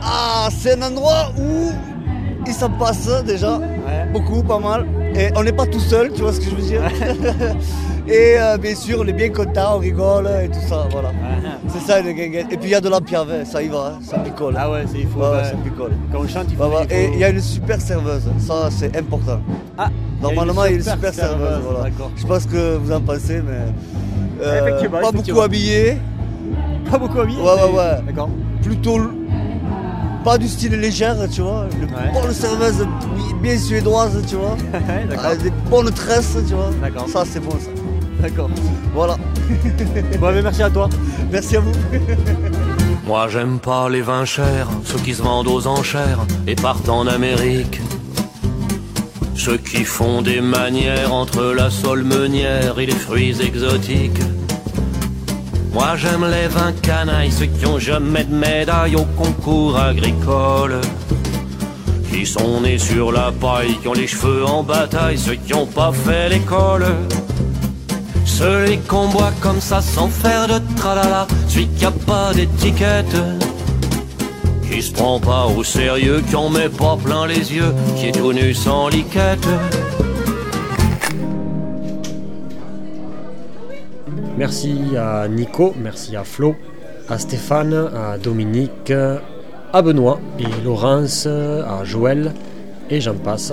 Ah, 0.03 0.49
c'est 0.51 0.83
un 0.83 0.83
endroit 0.91 1.33
où 1.39 1.71
il 2.47 2.53
s'en 2.53 2.71
passe 2.71 3.09
déjà. 3.25 3.61
Beaucoup, 4.13 4.43
pas 4.43 4.59
mal. 4.59 4.87
Et 5.15 5.29
on 5.37 5.43
n'est 5.43 5.53
pas 5.53 5.67
tout 5.67 5.81
seul, 5.81 6.13
tu 6.13 6.23
vois 6.23 6.33
ce 6.33 6.41
que 6.41 6.47
je 6.51 6.55
veux 6.55 6.63
dire. 6.63 6.83
et 8.09 8.39
euh, 8.39 8.57
bien 8.59 8.75
sûr, 8.75 8.99
on 9.03 9.07
est 9.07 9.13
bien 9.13 9.29
content, 9.31 9.77
on 9.77 9.79
rigole 9.79 10.29
et 10.45 10.49
tout 10.49 10.61
ça, 10.69 10.87
voilà. 10.91 11.11
C'est 11.69 11.81
ça 11.81 12.01
une 12.01 12.13
guinguette. 12.13 12.47
Et 12.51 12.57
puis 12.57 12.69
il 12.69 12.73
y 12.73 12.75
a 12.75 12.81
de 12.81 12.89
la 12.89 13.01
piave, 13.01 13.29
ça 13.45 13.63
y 13.63 13.69
va, 13.69 13.95
hein, 13.95 13.99
ça 14.03 14.19
picole. 14.19 14.55
Ah 14.59 14.71
ouais, 14.71 14.85
c'est 14.91 15.01
il 15.01 15.09
faut. 15.09 15.21
Ouais, 15.21 15.45
ça 15.45 15.53
picole. 15.63 15.93
Quand 16.13 16.19
on 16.21 16.29
chante, 16.29 16.47
il 16.51 16.57
faut. 16.57 16.65
Il 16.67 16.89
faut- 16.89 16.95
Et 16.95 17.11
il 17.15 17.19
y 17.19 17.25
a 17.25 17.29
une 17.31 17.41
super 17.41 17.81
serveuse, 17.81 18.25
ça 18.39 18.69
c'est 18.71 18.97
important. 18.97 19.41
Ah, 19.77 19.89
Normalement, 20.23 20.65
il 20.65 20.71
y 20.71 20.75
a 20.75 20.77
une 20.79 20.83
super 20.83 21.13
serveuse. 21.15 21.49
serveuse, 21.49 21.65
voilà. 21.71 21.91
Je 22.17 22.23
sais 22.23 22.27
pas 22.29 22.41
ce 22.41 22.47
que 22.49 22.77
vous 22.77 22.93
en 22.93 23.01
pensez, 23.01 23.41
mais. 23.47 24.43
euh, 24.45 24.67
Effectivement, 24.67 24.99
pas 25.01 25.09
effectivement. 25.09 25.35
beaucoup 25.37 25.41
habillé. 25.45 25.99
Pas 26.91 26.99
beaucoup 26.99 27.21
habillé 27.21 27.39
Ouais, 27.41 27.47
ouais, 27.47 27.77
ouais. 27.79 28.03
D'accord. 28.07 28.31
Plutôt. 28.63 28.99
Pas 30.25 30.37
du 30.37 30.49
style 30.49 30.73
légère, 30.73 31.17
tu 31.31 31.43
vois. 31.43 31.67
Une 31.81 31.87
bonne 32.13 32.33
serveuse 32.33 32.81
bi- 33.15 33.35
bien 33.41 33.57
suédoise, 33.57 34.21
tu 34.29 34.35
vois. 34.35 34.57
Avec 35.25 35.43
des 35.43 35.53
bonnes 35.71 35.91
tresses, 35.93 36.37
tu 36.47 36.55
vois. 36.55 36.71
D'accord. 36.83 37.09
Ça, 37.09 37.23
c'est 37.25 37.41
bon, 37.41 37.53
ça. 37.53 37.71
D'accord. 38.21 38.51
Voilà. 38.95 39.17
Bon, 40.19 40.33
mais 40.33 40.43
merci 40.43 40.63
à 40.63 40.71
toi. 40.71 40.89
Merci 41.31 41.57
à 41.57 41.61
vous. 41.61 41.73
Moi 43.07 43.27
j'aime 43.29 43.59
pas 43.59 43.89
les 43.89 44.03
vins 44.03 44.27
chers, 44.27 44.69
ceux 44.85 44.99
qui 44.99 45.15
se 45.15 45.23
vendent 45.23 45.49
aux 45.49 45.67
enchères 45.67 46.19
et 46.47 46.55
partent 46.55 46.91
en 46.91 47.07
Amérique. 47.07 47.81
Ceux 49.35 49.57
qui 49.57 49.85
font 49.85 50.21
des 50.21 50.43
manières 50.43 51.15
entre 51.15 51.55
la 51.55 51.71
sole 51.71 52.05
meunière 52.05 52.79
et 52.79 52.85
les 52.85 52.95
fruits 52.95 53.41
exotiques. 53.41 54.21
Moi 55.73 55.97
j'aime 55.97 56.27
les 56.31 56.49
vins 56.49 56.73
canailles, 56.73 57.31
ceux 57.31 57.47
qui 57.47 57.65
ont 57.65 57.79
jamais 57.79 58.25
de 58.25 58.35
médaille 58.35 58.97
au 58.97 59.05
concours 59.05 59.79
agricole. 59.79 60.81
Qui 62.11 62.27
sont 62.27 62.61
nés 62.61 62.79
sur 62.79 63.11
la 63.11 63.33
paille, 63.33 63.79
qui 63.81 63.89
ont 63.89 63.95
les 63.95 64.07
cheveux 64.07 64.45
en 64.45 64.63
bataille, 64.63 65.17
ceux 65.17 65.37
qui 65.37 65.55
ont 65.55 65.67
pas 65.67 65.93
fait 65.93 66.29
l'école. 66.29 66.85
Celui 68.39 68.79
qu'on 68.79 69.09
boit 69.09 69.33
comme 69.41 69.61
ça 69.61 69.81
sans 69.81 70.07
faire 70.07 70.47
de 70.47 70.61
tralala, 70.77 71.27
celui 71.49 71.67
qui 71.67 71.85
a 71.85 71.91
pas 71.91 72.33
d'étiquette. 72.33 73.17
Qui 74.63 74.81
se 74.81 74.93
prend 74.93 75.19
pas 75.19 75.47
au 75.47 75.65
sérieux, 75.65 76.23
qui 76.29 76.37
en 76.37 76.49
met 76.49 76.69
pas 76.69 76.97
plein 76.97 77.27
les 77.27 77.53
yeux, 77.53 77.75
qui 77.97 78.07
est 78.07 78.13
tout 78.13 78.33
nu 78.33 78.55
sans 78.55 78.91
liquette. 78.91 79.49
Merci 84.37 84.97
à 84.97 85.27
Nico, 85.27 85.75
merci 85.77 86.15
à 86.15 86.23
Flo, 86.23 86.55
à 87.09 87.19
Stéphane, 87.19 87.75
à 87.75 88.19
Dominique, 88.19 88.93
à 89.73 89.83
Benoît 89.83 90.21
et 90.39 90.65
Laurence, 90.65 91.27
à 91.27 91.83
Joël 91.83 92.33
et 92.89 93.01
j'en 93.01 93.15
passe. 93.15 93.53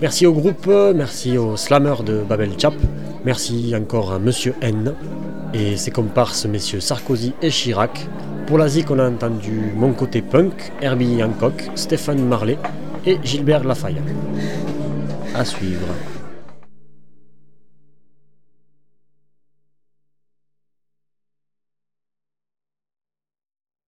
Merci 0.00 0.24
au 0.24 0.32
groupe, 0.32 0.70
merci 0.94 1.36
aux 1.36 1.56
slammers 1.56 2.04
de 2.04 2.22
Babel 2.22 2.52
Chap, 2.56 2.74
merci 3.24 3.72
encore 3.76 4.12
à 4.12 4.18
Monsieur 4.18 4.54
N 4.60 4.94
et 5.54 5.76
ses 5.76 5.90
comparses 5.90 6.46
messieurs 6.46 6.80
Sarkozy 6.80 7.34
et 7.42 7.50
Chirac. 7.50 8.08
Pour 8.46 8.58
la 8.58 8.68
zik, 8.68 8.90
on 8.90 8.98
a 8.98 9.08
entendu 9.08 9.72
Mon 9.76 9.92
Côté 9.92 10.22
Punk, 10.22 10.72
Herbie 10.80 11.22
Hancock, 11.22 11.70
Stéphane 11.74 12.24
Marley 12.26 12.58
et 13.06 13.18
Gilbert 13.22 13.64
Lafayette. 13.64 14.02
À 15.34 15.44
suivre. 15.44 15.86